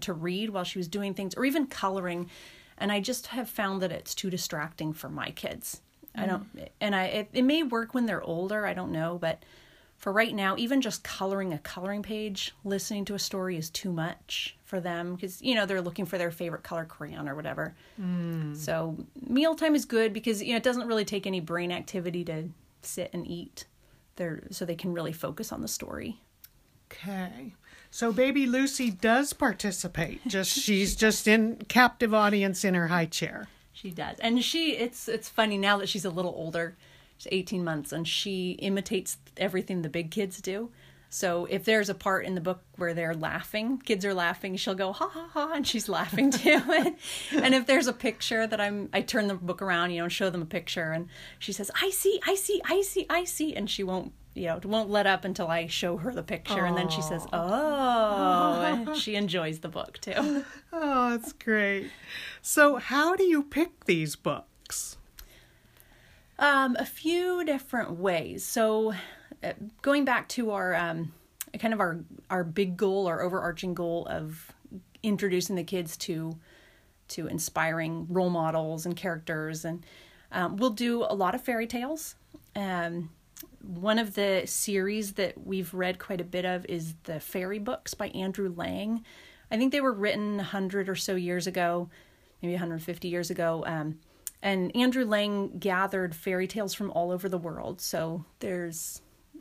to 0.00 0.12
read 0.12 0.50
while 0.50 0.64
she 0.64 0.78
was 0.78 0.88
doing 0.88 1.14
things, 1.14 1.34
or 1.34 1.44
even 1.44 1.66
coloring. 1.66 2.30
And 2.78 2.90
I 2.90 3.00
just 3.00 3.28
have 3.28 3.48
found 3.48 3.82
that 3.82 3.92
it's 3.92 4.14
too 4.14 4.30
distracting 4.30 4.92
for 4.92 5.08
my 5.08 5.30
kids. 5.30 5.80
I 6.14 6.26
don't, 6.26 6.46
and 6.80 6.94
I 6.94 7.04
it, 7.04 7.28
it 7.32 7.42
may 7.42 7.62
work 7.62 7.94
when 7.94 8.04
they're 8.04 8.22
older. 8.22 8.66
I 8.66 8.74
don't 8.74 8.92
know, 8.92 9.18
but 9.18 9.42
for 9.96 10.12
right 10.12 10.34
now, 10.34 10.56
even 10.58 10.80
just 10.80 11.04
coloring 11.04 11.52
a 11.52 11.58
coloring 11.58 12.02
page, 12.02 12.52
listening 12.64 13.04
to 13.06 13.14
a 13.14 13.18
story 13.18 13.56
is 13.56 13.70
too 13.70 13.92
much 13.92 14.56
for 14.64 14.80
them 14.80 15.14
because 15.14 15.40
you 15.40 15.54
know 15.54 15.64
they're 15.64 15.80
looking 15.80 16.04
for 16.04 16.18
their 16.18 16.30
favorite 16.30 16.62
color 16.62 16.84
crayon 16.84 17.28
or 17.28 17.34
whatever. 17.34 17.74
Mm. 18.00 18.56
So 18.56 18.96
mealtime 19.26 19.74
is 19.74 19.84
good 19.84 20.12
because 20.12 20.42
you 20.42 20.50
know 20.50 20.56
it 20.56 20.62
doesn't 20.62 20.86
really 20.86 21.04
take 21.04 21.26
any 21.26 21.40
brain 21.40 21.72
activity 21.72 22.24
to 22.24 22.48
sit 22.82 23.10
and 23.12 23.26
eat. 23.26 23.66
There, 24.16 24.42
so 24.50 24.66
they 24.66 24.74
can 24.74 24.92
really 24.92 25.12
focus 25.12 25.52
on 25.52 25.62
the 25.62 25.68
story. 25.68 26.20
Okay. 26.90 27.54
So 27.94 28.10
baby 28.10 28.46
Lucy 28.46 28.90
does 28.90 29.34
participate. 29.34 30.26
Just 30.26 30.58
she's 30.58 30.96
just 30.96 31.28
in 31.28 31.56
captive 31.68 32.14
audience 32.14 32.64
in 32.64 32.72
her 32.72 32.88
high 32.88 33.04
chair. 33.04 33.48
She 33.74 33.90
does. 33.90 34.18
And 34.20 34.42
she 34.42 34.76
it's 34.76 35.08
it's 35.08 35.28
funny 35.28 35.58
now 35.58 35.76
that 35.76 35.90
she's 35.90 36.06
a 36.06 36.10
little 36.10 36.32
older. 36.34 36.74
She's 37.18 37.30
18 37.30 37.62
months 37.62 37.92
and 37.92 38.08
she 38.08 38.52
imitates 38.52 39.18
everything 39.36 39.82
the 39.82 39.90
big 39.90 40.10
kids 40.10 40.40
do. 40.40 40.70
So 41.10 41.44
if 41.44 41.66
there's 41.66 41.90
a 41.90 41.94
part 41.94 42.24
in 42.24 42.34
the 42.34 42.40
book 42.40 42.62
where 42.76 42.94
they're 42.94 43.14
laughing, 43.14 43.76
kids 43.76 44.06
are 44.06 44.14
laughing, 44.14 44.56
she'll 44.56 44.74
go 44.74 44.94
ha 44.94 45.10
ha 45.10 45.28
ha 45.30 45.52
and 45.54 45.66
she's 45.66 45.86
laughing 45.86 46.30
too. 46.30 46.62
and 47.32 47.54
if 47.54 47.66
there's 47.66 47.88
a 47.88 47.92
picture 47.92 48.46
that 48.46 48.58
I'm 48.58 48.88
I 48.94 49.02
turn 49.02 49.28
the 49.28 49.34
book 49.34 49.60
around, 49.60 49.90
you 49.90 49.98
know, 49.98 50.04
and 50.04 50.12
show 50.12 50.30
them 50.30 50.40
a 50.40 50.46
picture 50.46 50.92
and 50.92 51.08
she 51.38 51.52
says, 51.52 51.70
"I 51.82 51.90
see, 51.90 52.22
I 52.26 52.36
see, 52.36 52.62
I 52.64 52.80
see, 52.80 53.04
I 53.10 53.24
see." 53.24 53.54
And 53.54 53.68
she 53.68 53.84
won't 53.84 54.14
you 54.34 54.46
know, 54.46 54.56
it 54.56 54.64
won't 54.64 54.88
let 54.88 55.06
up 55.06 55.24
until 55.24 55.48
I 55.48 55.66
show 55.66 55.98
her 55.98 56.12
the 56.12 56.22
picture, 56.22 56.62
Aww. 56.62 56.68
and 56.68 56.76
then 56.76 56.88
she 56.88 57.02
says, 57.02 57.26
"Oh," 57.32 58.94
she 58.98 59.14
enjoys 59.14 59.60
the 59.60 59.68
book 59.68 59.98
too. 60.00 60.44
Oh, 60.74 61.10
that's 61.10 61.34
great. 61.34 61.90
So, 62.40 62.76
how 62.76 63.14
do 63.14 63.24
you 63.24 63.42
pick 63.42 63.84
these 63.84 64.16
books? 64.16 64.96
Um, 66.38 66.76
a 66.78 66.86
few 66.86 67.44
different 67.44 67.92
ways. 67.98 68.42
So, 68.42 68.94
uh, 69.44 69.52
going 69.82 70.06
back 70.06 70.28
to 70.30 70.50
our 70.50 70.74
um, 70.74 71.12
kind 71.58 71.74
of 71.74 71.80
our 71.80 72.00
our 72.30 72.42
big 72.42 72.76
goal, 72.78 73.06
our 73.06 73.20
overarching 73.20 73.74
goal 73.74 74.06
of 74.08 74.50
introducing 75.02 75.56
the 75.56 75.64
kids 75.64 75.96
to 75.98 76.38
to 77.08 77.26
inspiring 77.26 78.06
role 78.08 78.30
models 78.30 78.86
and 78.86 78.96
characters, 78.96 79.64
and 79.66 79.84
um, 80.32 80.56
we'll 80.56 80.70
do 80.70 81.02
a 81.02 81.14
lot 81.14 81.34
of 81.34 81.42
fairy 81.42 81.66
tales. 81.66 82.14
Um, 82.56 83.10
one 83.62 83.98
of 83.98 84.14
the 84.14 84.42
series 84.46 85.12
that 85.14 85.46
we've 85.46 85.72
read 85.72 85.98
quite 85.98 86.20
a 86.20 86.24
bit 86.24 86.44
of 86.44 86.66
is 86.66 86.94
the 87.04 87.20
fairy 87.20 87.58
books 87.58 87.94
by 87.94 88.08
Andrew 88.08 88.52
Lang. 88.54 89.04
I 89.50 89.56
think 89.56 89.72
they 89.72 89.80
were 89.80 89.92
written 89.92 90.36
100 90.36 90.88
or 90.88 90.96
so 90.96 91.14
years 91.14 91.46
ago, 91.46 91.88
maybe 92.40 92.54
150 92.54 93.08
years 93.08 93.30
ago. 93.30 93.64
Um, 93.66 93.98
and 94.42 94.74
Andrew 94.74 95.04
Lang 95.04 95.58
gathered 95.58 96.14
fairy 96.14 96.48
tales 96.48 96.74
from 96.74 96.90
all 96.90 97.12
over 97.12 97.28
the 97.28 97.38
world. 97.38 97.80
So 97.80 98.24
there's, 98.40 99.00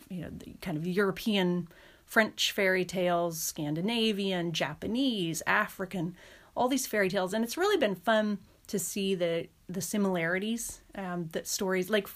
you 0.10 0.22
know, 0.22 0.30
the 0.30 0.54
kind 0.62 0.78
of 0.78 0.86
European, 0.86 1.68
French 2.06 2.52
fairy 2.52 2.86
tales, 2.86 3.42
Scandinavian, 3.42 4.52
Japanese, 4.52 5.42
African, 5.48 6.16
all 6.56 6.68
these 6.68 6.86
fairy 6.86 7.10
tales. 7.10 7.34
And 7.34 7.44
it's 7.44 7.58
really 7.58 7.78
been 7.78 7.96
fun 7.96 8.38
to 8.72 8.80
see 8.80 9.16
the 9.16 9.48
the 9.68 9.82
similarities 9.82 10.82
um, 10.96 11.30
that 11.34 11.46
stories 11.48 11.90
like 11.90 12.08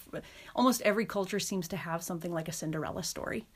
almost 0.54 0.82
every 0.82 1.06
culture 1.06 1.38
seems 1.38 1.68
to 1.68 1.76
have 1.76 2.02
something 2.02 2.32
like 2.32 2.48
a 2.48 2.52
Cinderella 2.52 3.02
story. 3.02 3.46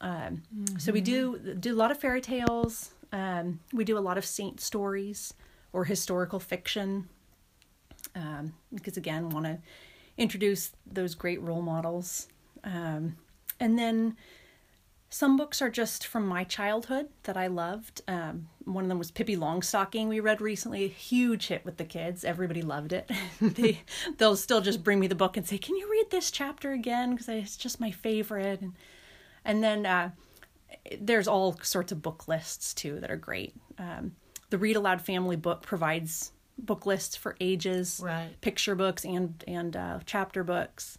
Um, 0.00 0.42
mm-hmm. 0.54 0.78
So 0.78 0.92
we 0.92 1.00
do 1.00 1.38
do 1.60 1.74
a 1.74 1.78
lot 1.78 1.90
of 1.90 1.98
fairy 1.98 2.22
tales. 2.22 2.92
Um, 3.12 3.60
we 3.72 3.84
do 3.84 3.98
a 3.98 4.00
lot 4.00 4.16
of 4.16 4.24
saint 4.24 4.60
stories 4.60 5.34
or 5.72 5.84
historical 5.84 6.40
fiction 6.40 7.08
um, 8.14 8.54
because 8.74 8.96
again, 8.96 9.28
want 9.28 9.46
to 9.46 9.58
introduce 10.16 10.72
those 10.90 11.14
great 11.14 11.40
role 11.42 11.62
models. 11.62 12.28
Um, 12.64 13.16
and 13.60 13.78
then 13.78 14.16
some 15.12 15.36
books 15.36 15.60
are 15.60 15.68
just 15.68 16.06
from 16.06 16.26
my 16.26 16.42
childhood 16.42 17.06
that 17.24 17.36
I 17.36 17.46
loved. 17.46 18.00
Um, 18.08 18.48
one 18.64 18.84
of 18.84 18.88
them 18.88 18.98
was 18.98 19.10
Pippi 19.10 19.36
Longstocking. 19.36 20.08
We 20.08 20.20
read 20.20 20.40
recently, 20.40 20.84
a 20.84 20.88
huge 20.88 21.48
hit 21.48 21.66
with 21.66 21.76
the 21.76 21.84
kids. 21.84 22.24
Everybody 22.24 22.62
loved 22.62 22.94
it. 22.94 23.10
they 23.40 23.82
they'll 24.16 24.36
still 24.36 24.62
just 24.62 24.82
bring 24.82 24.98
me 24.98 25.08
the 25.08 25.14
book 25.14 25.36
and 25.36 25.46
say, 25.46 25.58
"Can 25.58 25.76
you 25.76 25.86
read 25.90 26.10
this 26.10 26.30
chapter 26.30 26.72
again?" 26.72 27.10
Because 27.10 27.28
it's 27.28 27.58
just 27.58 27.78
my 27.78 27.90
favorite. 27.90 28.62
And 28.62 28.72
and 29.44 29.62
then 29.62 29.84
uh, 29.84 30.12
there's 30.98 31.28
all 31.28 31.58
sorts 31.62 31.92
of 31.92 32.00
book 32.00 32.26
lists 32.26 32.72
too 32.72 32.98
that 33.00 33.10
are 33.10 33.18
great. 33.18 33.54
Um, 33.78 34.16
the 34.48 34.56
Read 34.56 34.76
Aloud 34.76 35.02
Family 35.02 35.36
Book 35.36 35.60
provides 35.60 36.32
book 36.56 36.86
lists 36.86 37.16
for 37.16 37.36
ages, 37.38 38.00
right. 38.02 38.30
picture 38.40 38.74
books 38.74 39.04
and 39.04 39.44
and 39.46 39.76
uh, 39.76 39.98
chapter 40.06 40.42
books 40.42 40.96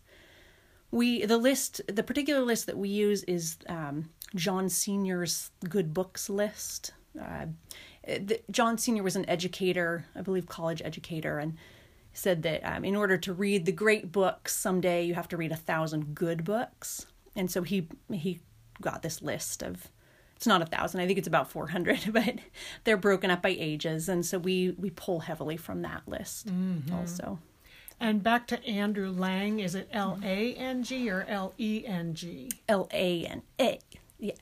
we 0.94 1.26
the 1.26 1.38
list 1.38 1.82
the 1.88 2.04
particular 2.04 2.42
list 2.42 2.68
that 2.68 2.78
we 2.78 2.88
use 2.88 3.24
is 3.24 3.58
um, 3.68 4.10
John 4.36 4.70
Senior's 4.70 5.50
good 5.68 5.94
books 5.94 6.30
list. 6.30 6.94
Uh, 7.20 7.48
the, 8.06 8.42
John 8.52 8.78
Senior 8.78 9.02
was 9.02 9.16
an 9.16 9.28
educator, 9.28 10.06
I 10.16 10.22
believe, 10.22 10.48
college 10.48 10.82
educator, 10.86 11.40
and 11.40 11.58
said 12.14 12.44
that 12.44 12.62
um, 12.64 12.86
in 12.86 12.96
order 12.96 13.18
to 13.18 13.34
read 13.34 13.66
the 13.66 13.72
great 13.72 14.12
books 14.12 14.56
someday, 14.56 15.04
you 15.04 15.16
have 15.16 15.28
to 15.30 15.38
read 15.38 15.52
a 15.52 15.58
thousand 15.58 16.14
good 16.14 16.44
books. 16.44 17.08
And 17.36 17.50
so 17.50 17.64
he 17.64 17.88
he 18.12 18.40
got 18.80 19.02
this 19.02 19.22
list 19.22 19.64
of 19.64 19.90
it's 20.36 20.48
not 20.48 20.62
a 20.62 20.66
thousand 20.66 21.00
i 21.00 21.08
think 21.08 21.18
it's 21.18 21.28
about 21.28 21.50
400 21.50 22.02
but 22.12 22.36
they're 22.84 22.98
broken 22.98 23.32
up 23.32 23.42
by 23.42 23.56
ages 23.58 24.10
and 24.10 24.26
so 24.26 24.38
we 24.38 24.72
we 24.72 24.90
pull 24.90 25.22
heavily 25.22 25.56
from 25.56 25.84
that 25.84 26.02
list 26.08 26.48
mm-hmm. 26.48 26.94
also 26.94 27.40
and 28.04 28.22
back 28.22 28.48
to 28.48 28.64
Andrew 28.66 29.10
Lang, 29.10 29.60
is 29.60 29.76
it 29.76 29.88
L 29.92 30.20
A 30.24 30.54
N 30.56 30.84
G 30.84 31.10
or 31.10 31.26
L 31.28 31.54
E 31.58 31.86
N 31.88 32.14
G? 32.14 32.50
L 32.68 32.90
A 32.92 33.26
N 33.26 33.42
A. 33.60 33.80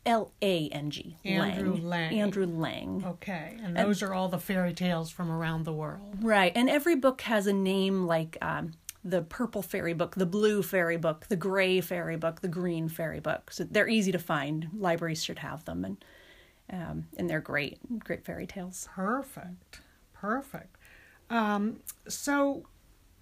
L 0.06 0.32
A 0.42 0.68
N 0.70 0.90
G. 0.90 1.18
Andrew 1.24 1.76
Lang. 1.76 2.20
Andrew 2.20 2.46
Lang. 2.48 3.04
Okay, 3.06 3.58
and 3.64 3.78
those 3.78 4.02
and, 4.02 4.12
are 4.12 4.14
all 4.16 4.30
the 4.30 4.40
fairy 4.40 4.74
tales 4.74 5.12
from 5.12 5.32
around 5.32 5.66
the 5.66 5.74
world. 5.74 6.18
Right, 6.22 6.52
and 6.56 6.70
every 6.70 6.96
book 6.96 7.22
has 7.22 7.46
a 7.46 7.54
name 7.54 8.08
like 8.08 8.36
um, 8.42 8.74
the 9.04 9.22
purple 9.22 9.62
fairy 9.62 9.94
book, 9.94 10.16
the 10.16 10.26
blue 10.26 10.64
fairy 10.64 10.98
book, 10.98 11.28
the 11.30 11.36
gray 11.36 11.82
fairy 11.82 12.18
book, 12.18 12.42
the 12.42 12.48
green 12.48 12.90
fairy 12.90 13.20
book. 13.20 13.52
So 13.52 13.64
they're 13.64 13.88
easy 13.88 14.12
to 14.12 14.20
find. 14.20 14.70
Libraries 14.76 15.24
should 15.24 15.40
have 15.40 15.66
them, 15.66 15.86
and 15.86 16.06
um, 16.72 17.08
and 17.16 17.30
they're 17.30 17.42
great, 17.42 17.78
great 18.00 18.26
fairy 18.26 18.48
tales. 18.48 18.90
Perfect, 18.96 19.82
perfect. 20.14 20.78
Um, 21.30 21.78
so 22.08 22.66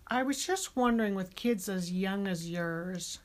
I 0.09 0.23
was 0.23 0.45
just 0.45 0.75
wondering 0.75 1.15
with 1.15 1.35
kids 1.35 1.69
as 1.69 1.91
young 1.91 2.27
as 2.27 2.49
yours, 2.49 3.19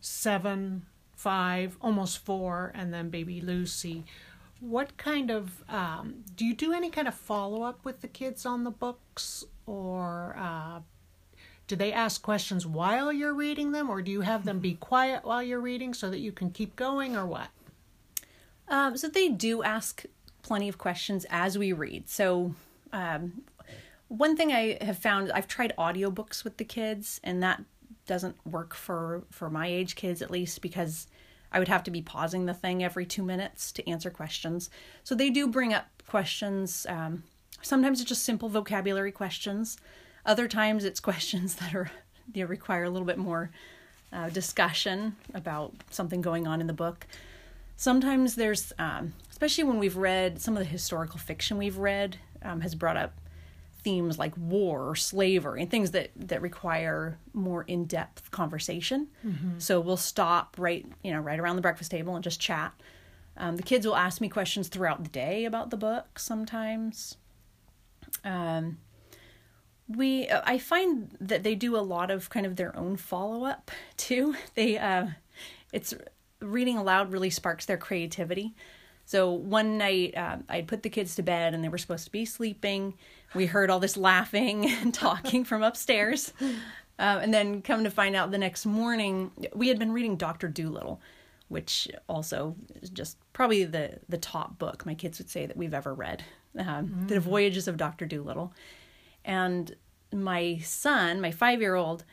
seven, 0.00 0.86
five, 1.14 1.76
almost 1.80 2.24
four, 2.24 2.72
and 2.74 2.92
then 2.92 3.10
baby 3.10 3.40
Lucy, 3.40 4.04
what 4.60 4.96
kind 4.96 5.30
of 5.30 5.62
um, 5.68 6.24
do 6.34 6.44
you 6.44 6.54
do 6.54 6.72
any 6.72 6.90
kind 6.90 7.06
of 7.08 7.14
follow 7.14 7.62
up 7.62 7.84
with 7.84 8.00
the 8.00 8.08
kids 8.08 8.46
on 8.46 8.64
the 8.64 8.70
books? 8.70 9.44
Or 9.66 10.36
uh, 10.38 10.80
do 11.66 11.76
they 11.76 11.92
ask 11.92 12.22
questions 12.22 12.66
while 12.66 13.12
you're 13.12 13.34
reading 13.34 13.72
them? 13.72 13.90
Or 13.90 14.00
do 14.00 14.10
you 14.10 14.22
have 14.22 14.44
them 14.44 14.60
be 14.60 14.74
quiet 14.74 15.24
while 15.24 15.42
you're 15.42 15.60
reading 15.60 15.92
so 15.92 16.08
that 16.10 16.20
you 16.20 16.32
can 16.32 16.50
keep 16.50 16.76
going 16.76 17.16
or 17.16 17.26
what? 17.26 17.48
Um, 18.68 18.96
so 18.96 19.08
they 19.08 19.28
do 19.28 19.62
ask 19.62 20.04
plenty 20.42 20.68
of 20.68 20.78
questions 20.78 21.26
as 21.28 21.58
we 21.58 21.72
read. 21.72 22.08
So 22.08 22.54
um, 22.92 23.42
one 24.08 24.36
thing 24.36 24.52
I 24.52 24.78
have 24.84 24.98
found 24.98 25.32
I've 25.32 25.48
tried 25.48 25.72
audiobooks 25.78 26.44
with 26.44 26.56
the 26.56 26.64
kids 26.64 27.20
and 27.24 27.42
that 27.42 27.62
doesn't 28.06 28.36
work 28.46 28.74
for 28.74 29.24
for 29.30 29.50
my 29.50 29.66
age 29.66 29.96
kids 29.96 30.22
at 30.22 30.30
least 30.30 30.62
because 30.62 31.08
I 31.50 31.58
would 31.58 31.68
have 31.68 31.84
to 31.84 31.90
be 31.90 32.02
pausing 32.02 32.46
the 32.46 32.54
thing 32.54 32.84
every 32.84 33.06
2 33.06 33.22
minutes 33.22 33.72
to 33.72 33.88
answer 33.88 34.10
questions. 34.10 34.68
So 35.04 35.14
they 35.14 35.30
do 35.30 35.48
bring 35.48 35.72
up 35.72 35.86
questions 36.06 36.86
um, 36.88 37.24
sometimes 37.62 38.00
it's 38.00 38.08
just 38.08 38.24
simple 38.24 38.48
vocabulary 38.48 39.12
questions. 39.12 39.78
Other 40.24 40.48
times 40.48 40.84
it's 40.84 41.00
questions 41.10 41.56
that 41.56 41.74
are 41.74 41.90
they 42.32 42.44
require 42.44 42.84
a 42.84 42.90
little 42.90 43.06
bit 43.06 43.18
more 43.18 43.50
uh, 44.12 44.28
discussion 44.30 45.16
about 45.34 45.72
something 45.90 46.20
going 46.20 46.46
on 46.46 46.60
in 46.60 46.66
the 46.66 46.72
book. 46.72 47.06
Sometimes 47.76 48.34
there's, 48.34 48.72
um, 48.78 49.12
especially 49.30 49.64
when 49.64 49.78
we've 49.78 49.96
read 49.96 50.40
some 50.40 50.56
of 50.56 50.58
the 50.58 50.64
historical 50.64 51.18
fiction 51.18 51.56
we've 51.58 51.76
read, 51.76 52.16
um, 52.42 52.62
has 52.62 52.74
brought 52.74 52.96
up 52.96 53.12
themes 53.86 54.18
like 54.18 54.36
war 54.36 54.88
or 54.90 54.96
slavery 54.96 55.62
and 55.62 55.70
things 55.70 55.92
that 55.92 56.10
that 56.16 56.42
require 56.42 57.20
more 57.32 57.62
in-depth 57.62 58.32
conversation 58.32 59.06
mm-hmm. 59.24 59.58
so 59.58 59.78
we'll 59.78 59.96
stop 59.96 60.56
right 60.58 60.84
you 61.04 61.12
know 61.12 61.20
right 61.20 61.38
around 61.38 61.54
the 61.54 61.62
breakfast 61.62 61.92
table 61.92 62.16
and 62.16 62.24
just 62.24 62.40
chat 62.40 62.72
um, 63.36 63.54
the 63.54 63.62
kids 63.62 63.86
will 63.86 63.94
ask 63.94 64.20
me 64.20 64.28
questions 64.28 64.66
throughout 64.66 65.04
the 65.04 65.10
day 65.10 65.44
about 65.44 65.70
the 65.70 65.76
book 65.76 66.18
sometimes 66.18 67.16
um, 68.24 68.78
we 69.86 70.28
i 70.44 70.58
find 70.58 71.16
that 71.20 71.44
they 71.44 71.54
do 71.54 71.76
a 71.76 71.78
lot 71.78 72.10
of 72.10 72.28
kind 72.28 72.44
of 72.44 72.56
their 72.56 72.76
own 72.76 72.96
follow-up 72.96 73.70
too 73.96 74.34
they 74.56 74.76
uh, 74.76 75.06
it's 75.72 75.94
reading 76.40 76.76
aloud 76.76 77.12
really 77.12 77.30
sparks 77.30 77.66
their 77.66 77.78
creativity. 77.78 78.54
So 79.06 79.30
one 79.30 79.78
night, 79.78 80.16
uh, 80.16 80.38
I'd 80.48 80.66
put 80.66 80.82
the 80.82 80.90
kids 80.90 81.14
to 81.14 81.22
bed 81.22 81.54
and 81.54 81.62
they 81.62 81.68
were 81.68 81.78
supposed 81.78 82.04
to 82.06 82.12
be 82.12 82.24
sleeping. 82.24 82.94
We 83.34 83.46
heard 83.46 83.70
all 83.70 83.78
this 83.78 83.96
laughing 83.96 84.68
and 84.82 84.92
talking 84.92 85.44
from 85.44 85.62
upstairs. 85.62 86.32
Uh, 86.98 87.20
and 87.22 87.32
then 87.32 87.62
come 87.62 87.84
to 87.84 87.90
find 87.90 88.16
out 88.16 88.32
the 88.32 88.38
next 88.38 88.66
morning, 88.66 89.30
we 89.54 89.68
had 89.68 89.78
been 89.78 89.92
reading 89.92 90.16
Dr. 90.16 90.48
Dolittle, 90.48 91.00
which 91.48 91.88
also 92.08 92.56
is 92.82 92.90
just 92.90 93.16
probably 93.32 93.64
the, 93.64 94.00
the 94.08 94.18
top 94.18 94.58
book 94.58 94.84
my 94.84 94.94
kids 94.94 95.18
would 95.18 95.30
say 95.30 95.46
that 95.46 95.56
we've 95.56 95.74
ever 95.74 95.94
read 95.94 96.24
um, 96.58 96.88
mm. 96.88 97.08
The 97.08 97.20
Voyages 97.20 97.68
of 97.68 97.76
Dr. 97.76 98.06
Dolittle. 98.06 98.52
And 99.24 99.74
my 100.12 100.58
son, 100.64 101.20
my 101.20 101.30
five 101.30 101.60
year 101.60 101.76
old, 101.76 102.04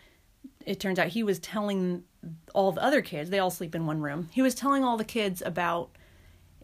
it 0.66 0.80
turns 0.80 1.00
out 1.00 1.08
he 1.08 1.24
was 1.24 1.40
telling 1.40 2.04
all 2.54 2.72
the 2.72 2.84
other 2.84 3.02
kids, 3.02 3.32
they 3.32 3.40
all 3.40 3.50
sleep 3.50 3.74
in 3.74 3.88
one 3.88 4.02
room. 4.02 4.30
He 4.32 4.44
was 4.44 4.54
telling 4.54 4.84
all 4.84 4.98
the 4.98 5.04
kids 5.04 5.42
about 5.44 5.90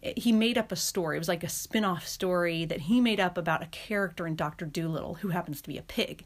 he 0.01 0.31
made 0.31 0.57
up 0.57 0.71
a 0.71 0.75
story. 0.75 1.17
It 1.17 1.19
was 1.19 1.27
like 1.27 1.43
a 1.43 1.49
spin-off 1.49 2.07
story 2.07 2.65
that 2.65 2.81
he 2.81 3.01
made 3.01 3.19
up 3.19 3.37
about 3.37 3.63
a 3.63 3.67
character 3.67 4.25
in 4.25 4.35
Doctor 4.35 4.65
Dolittle 4.65 5.15
who 5.15 5.29
happens 5.29 5.61
to 5.61 5.69
be 5.69 5.77
a 5.77 5.83
pig. 5.83 6.25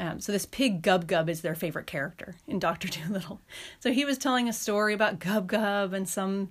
Um, 0.00 0.20
so 0.20 0.32
this 0.32 0.46
pig 0.46 0.82
Gub 0.82 1.06
Gub 1.06 1.28
is 1.28 1.42
their 1.42 1.54
favorite 1.54 1.86
character 1.86 2.34
in 2.48 2.58
Doctor 2.58 2.88
Dolittle. 3.06 3.40
So 3.80 3.92
he 3.92 4.04
was 4.04 4.18
telling 4.18 4.48
a 4.48 4.52
story 4.52 4.94
about 4.94 5.18
Gub 5.18 5.46
Gub 5.46 5.92
and 5.92 6.08
some 6.08 6.50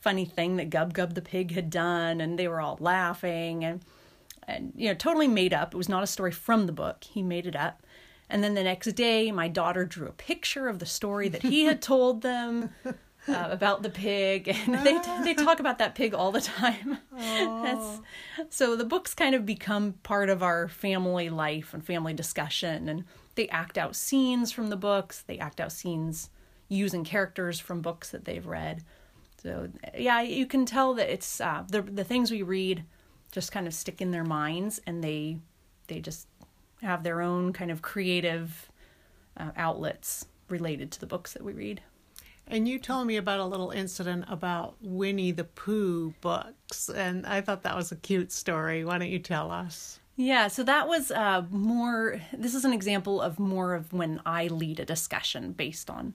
funny 0.00 0.24
thing 0.24 0.56
that 0.56 0.70
Gub 0.70 0.92
Gub 0.92 1.14
the 1.14 1.22
pig 1.22 1.52
had 1.52 1.70
done, 1.70 2.20
and 2.20 2.38
they 2.38 2.48
were 2.48 2.60
all 2.60 2.76
laughing 2.80 3.64
and 3.64 3.80
and 4.46 4.72
you 4.76 4.88
know 4.88 4.94
totally 4.94 5.28
made 5.28 5.54
up. 5.54 5.72
It 5.72 5.78
was 5.78 5.88
not 5.88 6.02
a 6.02 6.08
story 6.08 6.32
from 6.32 6.66
the 6.66 6.72
book. 6.72 7.04
He 7.04 7.22
made 7.22 7.46
it 7.46 7.56
up. 7.56 7.82
And 8.28 8.42
then 8.42 8.54
the 8.54 8.64
next 8.64 8.92
day, 8.92 9.30
my 9.30 9.48
daughter 9.48 9.84
drew 9.84 10.08
a 10.08 10.12
picture 10.12 10.68
of 10.68 10.78
the 10.78 10.86
story 10.86 11.28
that 11.28 11.42
he 11.42 11.64
had 11.64 11.80
told 11.92 12.22
them 12.22 12.70
uh, 13.28 13.48
about 13.50 13.82
the 13.82 13.90
pig, 13.90 14.48
and 14.48 14.74
they 14.86 14.98
they 15.22 15.34
talk 15.34 15.60
about 15.60 15.78
that 15.78 15.94
pig 15.94 16.14
all 16.14 16.32
the 16.32 16.40
time. 16.40 16.98
Oh. 17.16 18.02
so 18.50 18.76
the 18.76 18.84
books 18.84 19.14
kind 19.14 19.34
of 19.34 19.46
become 19.46 19.94
part 20.02 20.28
of 20.28 20.42
our 20.42 20.68
family 20.68 21.30
life 21.30 21.72
and 21.72 21.84
family 21.84 22.12
discussion, 22.12 22.88
and 22.88 23.04
they 23.34 23.48
act 23.48 23.78
out 23.78 23.96
scenes 23.96 24.52
from 24.52 24.68
the 24.68 24.76
books. 24.76 25.22
They 25.22 25.38
act 25.38 25.60
out 25.60 25.72
scenes 25.72 26.30
using 26.68 27.04
characters 27.04 27.60
from 27.60 27.80
books 27.80 28.10
that 28.10 28.24
they've 28.24 28.46
read. 28.46 28.82
So 29.42 29.68
yeah, 29.96 30.20
you 30.22 30.46
can 30.46 30.66
tell 30.66 30.94
that 30.94 31.12
it's 31.12 31.40
uh, 31.40 31.64
the 31.68 31.82
the 31.82 32.04
things 32.04 32.30
we 32.30 32.42
read 32.42 32.84
just 33.32 33.52
kind 33.52 33.66
of 33.66 33.74
stick 33.74 34.00
in 34.00 34.10
their 34.10 34.24
minds, 34.24 34.80
and 34.86 35.02
they 35.02 35.38
they 35.86 36.00
just 36.00 36.26
have 36.82 37.02
their 37.02 37.20
own 37.20 37.52
kind 37.52 37.70
of 37.70 37.82
creative 37.82 38.70
uh, 39.36 39.50
outlets 39.56 40.26
related 40.48 40.90
to 40.92 41.00
the 41.00 41.06
books 41.06 41.32
that 41.32 41.42
we 41.42 41.52
read. 41.52 41.80
And 42.46 42.68
you 42.68 42.78
told 42.78 43.06
me 43.06 43.16
about 43.16 43.40
a 43.40 43.44
little 43.44 43.70
incident 43.70 44.26
about 44.28 44.76
Winnie 44.80 45.32
the 45.32 45.44
Pooh 45.44 46.14
books, 46.20 46.90
and 46.90 47.26
I 47.26 47.40
thought 47.40 47.62
that 47.62 47.74
was 47.74 47.90
a 47.90 47.96
cute 47.96 48.32
story. 48.32 48.84
Why 48.84 48.98
don't 48.98 49.08
you 49.08 49.18
tell 49.18 49.50
us? 49.50 49.98
Yeah, 50.16 50.48
so 50.48 50.62
that 50.64 50.86
was 50.86 51.10
uh, 51.10 51.44
more, 51.50 52.20
this 52.32 52.54
is 52.54 52.64
an 52.64 52.72
example 52.72 53.20
of 53.20 53.38
more 53.38 53.74
of 53.74 53.92
when 53.92 54.20
I 54.24 54.46
lead 54.46 54.78
a 54.78 54.84
discussion 54.84 55.52
based 55.52 55.90
on 55.90 56.14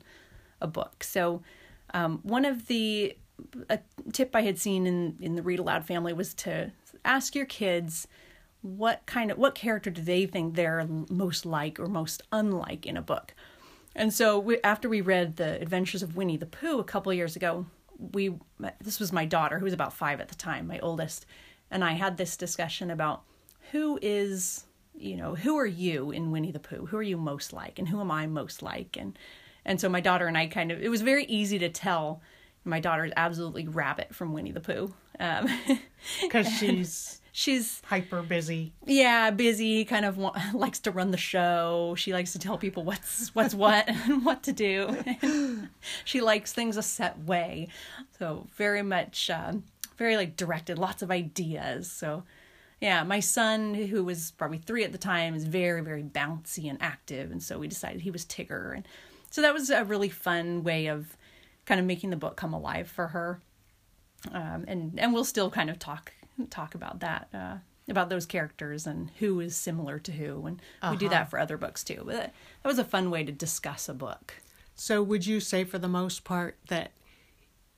a 0.62 0.68
book. 0.68 1.04
So, 1.04 1.42
um, 1.94 2.20
one 2.24 2.46
of 2.46 2.68
the, 2.68 3.18
a 3.70 3.80
tip 4.14 4.36
I 4.36 4.44
had 4.44 4.60
seen 4.60 4.86
in, 4.88 5.18
in 5.20 5.36
the 5.36 5.42
Read 5.42 5.60
Aloud 5.60 5.86
family 5.86 6.14
was 6.14 6.34
to 6.36 6.72
ask 7.04 7.36
your 7.36 7.46
kids 7.46 8.08
what 8.62 9.06
kind 9.06 9.32
of, 9.32 9.38
what 9.38 9.56
character 9.56 9.90
do 9.90 10.02
they 10.02 10.26
think 10.26 10.56
they're 10.56 10.86
most 11.10 11.46
like 11.46 11.80
or 11.80 11.88
most 11.88 12.22
unlike 12.32 12.86
in 12.86 12.96
a 12.96 13.02
book. 13.02 13.34
And 14.00 14.14
so 14.14 14.40
we, 14.40 14.62
after 14.64 14.88
we 14.88 15.02
read 15.02 15.36
The 15.36 15.62
Adventures 15.62 16.02
of 16.02 16.16
Winnie 16.16 16.38
the 16.38 16.46
Pooh 16.46 16.80
a 16.80 16.86
couple 16.86 17.14
years 17.14 17.36
ago, 17.36 17.66
we 18.14 18.34
this 18.80 18.98
was 18.98 19.12
my 19.12 19.26
daughter 19.26 19.60
who 19.60 19.66
was 19.66 19.74
about 19.74 19.92
5 19.92 20.22
at 20.22 20.30
the 20.30 20.36
time, 20.36 20.68
my 20.68 20.80
oldest, 20.80 21.26
and 21.70 21.84
I 21.84 21.92
had 21.92 22.16
this 22.16 22.38
discussion 22.38 22.92
about 22.92 23.24
who 23.72 24.00
is, 24.02 24.64
you 24.96 25.18
know, 25.18 25.36
who 25.36 25.58
are 25.58 25.66
you 25.66 26.12
in 26.12 26.32
Winnie 26.32 26.54
the 26.54 26.62
Pooh? 26.62 26.86
Who 26.86 26.96
are 26.96 27.04
you 27.04 27.18
most 27.18 27.52
like 27.52 27.78
and 27.78 27.90
who 27.90 28.00
am 28.00 28.10
I 28.10 28.26
most 28.26 28.64
like? 28.64 28.96
And 28.98 29.20
and 29.66 29.82
so 29.82 29.90
my 29.90 30.00
daughter 30.00 30.28
and 30.28 30.38
I 30.38 30.48
kind 30.48 30.72
of 30.72 30.82
it 30.82 30.88
was 30.88 31.02
very 31.02 31.26
easy 31.26 31.60
to 31.60 31.68
tell 31.68 32.22
my 32.64 32.80
daughter 32.80 33.04
is 33.04 33.12
absolutely 33.18 33.68
Rabbit 33.68 34.16
from 34.16 34.32
Winnie 34.32 34.54
the 34.54 34.62
Pooh. 34.62 34.94
Um, 35.20 35.50
because 36.22 36.48
she's 36.48 37.20
she's 37.32 37.82
hyper 37.86 38.22
busy. 38.22 38.74
Yeah, 38.86 39.32
busy. 39.32 39.86
Kind 39.86 40.06
of 40.06 40.18
wa- 40.18 40.36
likes 40.54 40.80
to 40.80 40.92
run 40.92 41.12
the 41.12 41.18
show. 41.18 41.96
She 41.98 42.14
likes 42.14 42.32
to 42.34 42.40
tell 42.40 42.58
people 42.58 42.84
what's 42.84 43.34
what's 43.36 43.54
what 43.54 43.88
and 43.88 44.26
what 44.26 44.44
to 44.44 44.52
do. 44.52 44.98
she 46.06 46.22
likes 46.22 46.54
things 46.54 46.78
a 46.78 46.84
set 46.84 47.20
way. 47.20 47.68
So 48.18 48.48
very 48.56 48.84
much, 48.84 49.30
uh, 49.30 49.54
very 49.98 50.18
like 50.18 50.36
directed. 50.36 50.78
Lots 50.78 51.02
of 51.02 51.12
ideas. 51.12 51.92
So 51.92 52.24
yeah, 52.82 53.04
my 53.04 53.20
son, 53.20 53.74
who 53.74 54.04
was 54.04 54.32
probably 54.32 54.60
three 54.60 54.84
at 54.84 54.92
the 54.92 54.98
time, 54.98 55.36
is 55.36 55.46
very 55.46 55.82
very 55.82 56.04
bouncy 56.04 56.70
and 56.70 56.82
active, 56.82 57.32
and 57.32 57.44
so 57.44 57.60
we 57.60 57.68
decided 57.68 58.02
he 58.02 58.12
was 58.12 58.26
Tigger, 58.26 58.76
and 58.76 58.88
so 59.30 59.42
that 59.42 59.54
was 59.54 59.70
a 59.70 59.84
really 59.84 60.10
fun 60.10 60.64
way 60.64 60.88
of 60.88 61.18
kind 61.66 61.80
of 61.80 61.86
making 61.86 62.10
the 62.10 62.16
book 62.16 62.36
come 62.36 62.54
alive 62.54 62.90
for 62.90 63.08
her. 63.08 63.42
Um, 64.32 64.66
and 64.68 65.00
and 65.00 65.14
we'll 65.14 65.26
still 65.26 65.50
kind 65.50 65.70
of 65.70 65.80
talk 65.80 66.14
talk 66.48 66.76
about 66.76 67.00
that 67.00 67.30
uh, 67.34 67.58
about 67.90 68.10
those 68.10 68.26
characters 68.26 68.86
and 68.86 69.12
who 69.20 69.40
is 69.40 69.56
similar 69.56 70.00
to 70.00 70.12
who. 70.12 70.46
And 70.46 70.62
uh-huh. 70.82 70.92
we 70.92 70.98
do 70.98 71.10
that 71.10 71.22
uh-huh. 71.22 71.30
for 71.30 71.40
other 71.40 71.58
books 71.58 71.84
too. 71.84 72.04
But 72.06 72.16
that, 72.16 72.34
that 72.64 72.70
was 72.70 72.80
a 72.80 72.84
fun 72.84 73.10
way 73.10 73.24
to 73.24 73.32
discuss 73.32 73.90
a 73.90 73.94
book. 73.94 74.36
So 74.76 75.04
would 75.04 75.26
you 75.26 75.40
say 75.40 75.64
for 75.64 75.78
the 75.78 75.88
most 75.88 76.24
part 76.24 76.58
that 76.70 76.92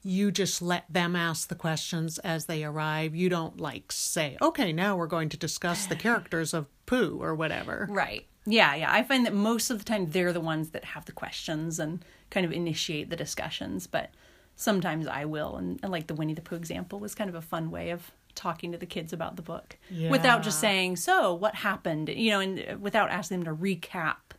you 0.04 0.32
just 0.32 0.62
let 0.62 0.92
them 0.92 1.16
ask 1.16 1.48
the 1.48 1.56
questions 1.56 2.18
as 2.20 2.46
they 2.46 2.64
arrive? 2.64 3.16
You 3.16 3.30
don't 3.30 3.60
like 3.60 3.92
say 3.92 4.38
okay 4.42 4.72
now 4.74 4.96
we're 4.96 5.08
going 5.08 5.30
to 5.30 5.38
discuss 5.38 5.86
the 5.86 5.96
characters 5.96 6.54
of 6.54 6.68
pooh 6.86 7.18
or 7.22 7.34
whatever. 7.34 7.88
Right. 7.90 8.26
Yeah 8.46 8.76
yeah. 8.76 8.92
I 8.92 9.04
find 9.04 9.26
that 9.26 9.34
most 9.34 9.70
of 9.70 9.80
the 9.80 9.86
time 9.86 10.12
they're 10.12 10.34
the 10.34 10.40
ones 10.40 10.72
that 10.72 10.86
have 10.86 11.06
the 11.06 11.12
questions 11.12 11.80
and 11.80 12.04
kind 12.30 12.46
of 12.46 12.52
initiate 12.52 13.10
the 13.10 13.16
discussions. 13.16 13.88
But 13.88 14.12
sometimes 14.56 15.08
i 15.08 15.26
will. 15.26 15.56
And, 15.56 15.80
and 15.82 15.92
like 15.92 16.08
the 16.08 16.14
winnie 16.14 16.34
the 16.36 16.42
pooh 16.42 16.56
example 16.56 17.00
was 17.00 17.16
kind 17.16 17.30
of 17.30 17.36
a 17.36 17.42
fun 17.42 17.72
way 17.72 17.90
of 17.90 18.12
talking 18.36 18.72
to 18.72 18.78
the 18.78 18.86
kids 18.86 19.14
about 19.14 19.36
the 19.36 19.42
book 19.42 19.78
yeah. 19.90 20.10
without 20.10 20.44
just 20.44 20.60
saying, 20.60 20.98
"So, 20.98 21.34
what 21.34 21.56
happened?" 21.56 22.10
you 22.10 22.32
know, 22.32 22.40
and 22.40 22.82
without 22.82 23.10
asking 23.10 23.44
them 23.44 23.58
to 23.58 23.62
recap 23.62 24.36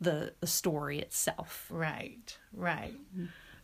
the 0.00 0.34
the 0.40 0.46
story 0.46 0.98
itself. 1.00 1.66
Right. 1.70 2.36
Right. 2.52 2.94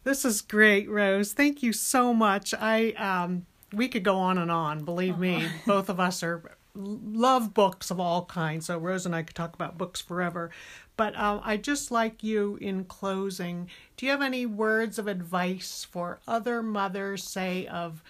This 0.04 0.24
is 0.24 0.40
great, 0.40 0.88
Rose. 0.88 1.33
Thank 1.33 1.62
you 1.62 1.72
so 1.72 2.14
much. 2.14 2.54
I 2.54 2.90
um 2.92 3.46
we 3.72 3.88
could 3.88 4.02
go 4.02 4.16
on 4.16 4.38
and 4.38 4.50
on, 4.50 4.85
believe 4.85 5.14
uh-huh. 5.14 5.22
me. 5.22 5.48
Both 5.66 5.88
of 5.88 6.00
us 6.00 6.22
are 6.22 6.56
love 6.74 7.52
books 7.52 7.90
of 7.90 7.98
all 8.00 8.24
kinds. 8.26 8.66
So 8.66 8.78
Rose 8.78 9.06
and 9.06 9.14
I 9.14 9.22
could 9.22 9.37
talk 9.37 9.54
about 9.54 9.78
books 9.78 10.00
forever. 10.00 10.50
But 10.96 11.16
uh, 11.16 11.40
I 11.42 11.56
just 11.56 11.90
like 11.90 12.22
you 12.22 12.59
in 12.61 12.85
closing. 12.85 13.68
Do 13.96 14.06
you 14.06 14.12
have 14.12 14.22
any 14.22 14.46
words 14.46 14.98
of 14.98 15.09
advice 15.09 15.87
for 15.90 16.20
other 16.28 16.62
mothers, 16.62 17.24
say 17.24 17.66
of 17.66 18.02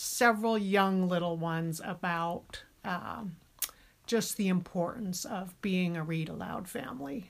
several 0.00 0.56
young 0.56 1.08
little 1.08 1.36
ones 1.36 1.80
about 1.84 2.62
um, 2.84 3.34
just 4.06 4.36
the 4.36 4.46
importance 4.46 5.24
of 5.24 5.60
being 5.60 5.96
a 5.96 6.04
read 6.04 6.28
aloud 6.28 6.68
family. 6.68 7.28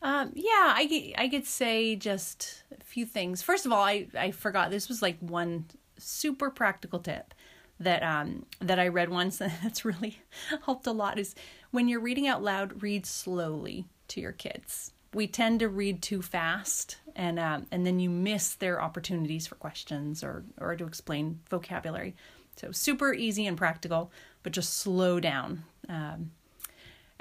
Um, 0.00 0.32
yeah, 0.34 0.72
I, 0.74 1.12
I 1.18 1.28
could 1.28 1.44
say 1.44 1.94
just 1.94 2.62
a 2.80 2.82
few 2.82 3.04
things. 3.04 3.42
First 3.42 3.66
of 3.66 3.72
all, 3.72 3.82
I, 3.82 4.06
I 4.18 4.30
forgot 4.30 4.70
this 4.70 4.88
was 4.88 5.02
like 5.02 5.18
one 5.20 5.66
super 5.98 6.48
practical 6.48 6.98
tip 6.98 7.34
that 7.78 8.02
um 8.02 8.46
that 8.60 8.78
I 8.78 8.88
read 8.88 9.08
once 9.10 9.40
and 9.40 9.52
that's 9.62 9.84
really 9.84 10.22
helped 10.64 10.86
a 10.86 10.92
lot 10.92 11.18
is 11.18 11.34
when 11.70 11.86
you're 11.86 12.00
reading 12.00 12.26
out 12.26 12.42
loud, 12.42 12.82
read 12.82 13.04
slowly 13.04 13.86
to 14.08 14.20
your 14.20 14.32
kids 14.32 14.92
we 15.14 15.26
tend 15.26 15.60
to 15.60 15.68
read 15.68 16.02
too 16.02 16.22
fast 16.22 16.96
and 17.16 17.38
um, 17.38 17.66
and 17.70 17.86
then 17.86 18.00
you 18.00 18.10
miss 18.10 18.54
their 18.54 18.80
opportunities 18.80 19.46
for 19.46 19.54
questions 19.56 20.22
or 20.22 20.44
or 20.58 20.76
to 20.76 20.84
explain 20.84 21.40
vocabulary. 21.48 22.14
So 22.56 22.72
super 22.72 23.12
easy 23.14 23.46
and 23.46 23.56
practical 23.56 24.10
but 24.42 24.52
just 24.52 24.76
slow 24.76 25.20
down. 25.20 25.64
Um, 25.88 26.32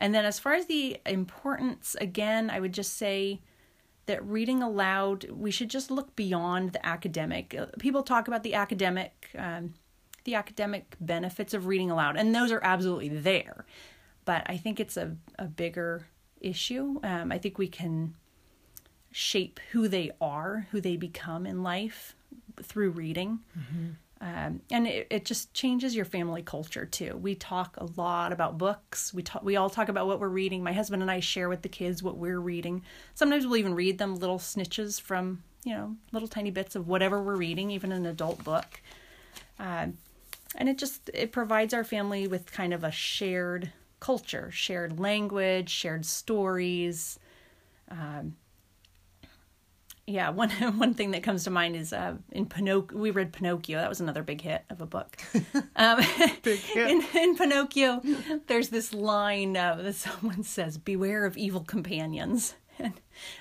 and 0.01 0.15
then 0.15 0.25
as 0.25 0.39
far 0.39 0.53
as 0.53 0.65
the 0.65 0.97
importance 1.05 1.95
again 2.01 2.49
i 2.49 2.59
would 2.59 2.73
just 2.73 2.97
say 2.97 3.39
that 4.07 4.25
reading 4.25 4.63
aloud 4.63 5.29
we 5.29 5.51
should 5.51 5.69
just 5.69 5.91
look 5.91 6.15
beyond 6.15 6.73
the 6.73 6.85
academic. 6.85 7.55
Uh, 7.57 7.67
people 7.79 8.01
talk 8.01 8.27
about 8.27 8.43
the 8.43 8.55
academic 8.55 9.29
um, 9.37 9.73
the 10.23 10.35
academic 10.35 10.95
benefits 10.99 11.53
of 11.53 11.67
reading 11.67 11.91
aloud 11.91 12.17
and 12.17 12.35
those 12.35 12.51
are 12.51 12.61
absolutely 12.63 13.09
there. 13.09 13.65
But 14.25 14.43
i 14.47 14.57
think 14.57 14.79
it's 14.79 14.97
a, 14.97 15.15
a 15.37 15.45
bigger 15.45 16.07
issue. 16.41 16.99
Um, 17.03 17.31
I 17.31 17.37
think 17.37 17.57
we 17.57 17.67
can 17.67 18.15
shape 19.11 19.59
who 19.71 19.87
they 19.87 20.11
are, 20.19 20.67
who 20.71 20.81
they 20.81 20.95
become 20.95 21.45
in 21.45 21.63
life 21.63 22.15
through 22.61 22.91
reading. 22.91 23.39
Mm-hmm. 23.57 23.89
Um, 24.23 24.61
and 24.69 24.87
it, 24.87 25.07
it 25.09 25.25
just 25.25 25.51
changes 25.53 25.95
your 25.95 26.05
family 26.05 26.43
culture 26.43 26.85
too. 26.85 27.17
We 27.17 27.33
talk 27.33 27.75
a 27.77 27.87
lot 27.95 28.31
about 28.31 28.59
books. 28.59 29.13
We 29.13 29.23
talk, 29.23 29.43
we 29.43 29.55
all 29.55 29.69
talk 29.69 29.89
about 29.89 30.05
what 30.05 30.19
we're 30.19 30.27
reading. 30.27 30.63
My 30.63 30.73
husband 30.73 31.01
and 31.01 31.09
I 31.09 31.21
share 31.21 31.49
with 31.49 31.63
the 31.63 31.69
kids 31.69 32.03
what 32.03 32.17
we're 32.17 32.39
reading. 32.39 32.83
Sometimes 33.15 33.47
we'll 33.47 33.57
even 33.57 33.73
read 33.73 33.97
them 33.97 34.15
little 34.15 34.37
snitches 34.37 35.01
from 35.01 35.41
you 35.63 35.73
know, 35.73 35.95
little 36.11 36.27
tiny 36.27 36.51
bits 36.51 36.75
of 36.75 36.87
whatever 36.87 37.21
we're 37.21 37.35
reading, 37.35 37.71
even 37.71 37.91
an 37.91 38.05
adult 38.05 38.43
book. 38.43 38.81
Uh, 39.59 39.87
and 40.55 40.69
it 40.69 40.77
just 40.77 41.09
it 41.13 41.31
provides 41.31 41.73
our 41.73 41.83
family 41.83 42.27
with 42.27 42.51
kind 42.51 42.73
of 42.73 42.83
a 42.83 42.91
shared 42.91 43.71
culture, 43.99 44.49
shared 44.51 44.99
language, 44.99 45.69
shared 45.69 46.05
stories. 46.05 47.19
Um, 47.89 48.35
yeah, 50.11 50.29
one 50.41 50.49
one 50.77 50.93
thing 50.93 51.11
that 51.11 51.23
comes 51.23 51.43
to 51.45 51.49
mind 51.49 51.75
is 51.75 51.93
uh, 51.93 52.15
in 52.31 52.45
Pinocchio. 52.45 52.97
We 52.97 53.11
read 53.11 53.33
Pinocchio. 53.33 53.79
That 53.79 53.89
was 53.89 54.01
another 54.01 54.23
big 54.23 54.41
hit 54.41 54.63
of 54.69 54.81
a 54.81 54.85
book. 54.85 55.17
Um, 55.75 55.99
Big 56.43 56.59
hit. 56.59 56.89
in, 56.89 57.03
in 57.15 57.35
Pinocchio, 57.35 58.01
there's 58.47 58.69
this 58.69 58.93
line 58.93 59.55
uh, 59.57 59.75
that 59.75 59.95
someone 59.95 60.43
says, 60.43 60.77
"Beware 60.77 61.25
of 61.25 61.37
evil 61.37 61.61
companions." 61.61 62.55
And 62.77 62.93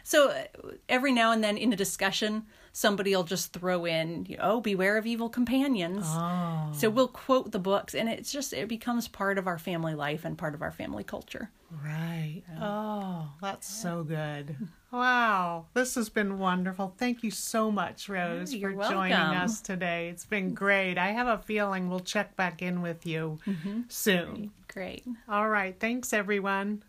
so 0.03 0.31
uh, 0.31 0.45
every 0.89 1.13
now 1.13 1.33
and 1.33 1.43
then 1.43 1.59
in 1.59 1.73
a 1.73 1.77
discussion, 1.77 2.47
somebody 2.73 3.15
will 3.15 3.25
just 3.25 3.53
throw 3.53 3.85
in, 3.85 4.27
"Oh, 4.41 4.61
beware 4.61 4.97
of 4.97 5.07
evil 5.07 5.29
companions." 5.29 6.05
Oh, 6.07 6.71
So 6.75 6.91
we'll 6.91 7.09
quote 7.09 7.53
the 7.53 7.59
books, 7.59 7.95
and 7.95 8.09
it's 8.09 8.33
just 8.33 8.53
it 8.53 8.69
becomes 8.69 9.09
part 9.09 9.39
of 9.39 9.47
our 9.47 9.59
family 9.59 9.95
life 9.95 10.25
and 10.25 10.37
part 10.39 10.55
of 10.55 10.63
our 10.63 10.73
family 10.73 11.05
culture. 11.05 11.51
right. 11.85 12.43
Oh, 12.61 13.31
that's 13.41 13.69
so 13.69 14.03
good. 14.03 14.57
Wow, 14.93 15.67
this 15.73 15.95
has 15.95 16.09
been 16.09 16.39
wonderful. 16.39 16.95
Thank 16.99 17.23
you 17.23 17.31
so 17.31 17.71
much, 17.71 18.09
Rose, 18.09 18.53
you're 18.53 18.73
for 18.73 18.91
joining 18.91 19.13
us 19.13 19.61
today. 19.61 20.09
It's 20.09 20.25
been 20.25 20.53
great. 20.53 20.99
I 20.99 21.13
have 21.13 21.29
a 21.29 21.39
feeling 21.39 21.89
we'll 21.89 22.01
check 22.01 22.35
back 22.35 22.61
in 22.61 22.83
with 22.83 23.07
you 23.07 23.39
mm-hmm. 23.47 23.83
soon. 23.89 24.51
Great. 24.67 25.05
All 25.29 25.49
right. 25.49 25.79
Thanks, 25.79 26.13
everyone. 26.13 26.83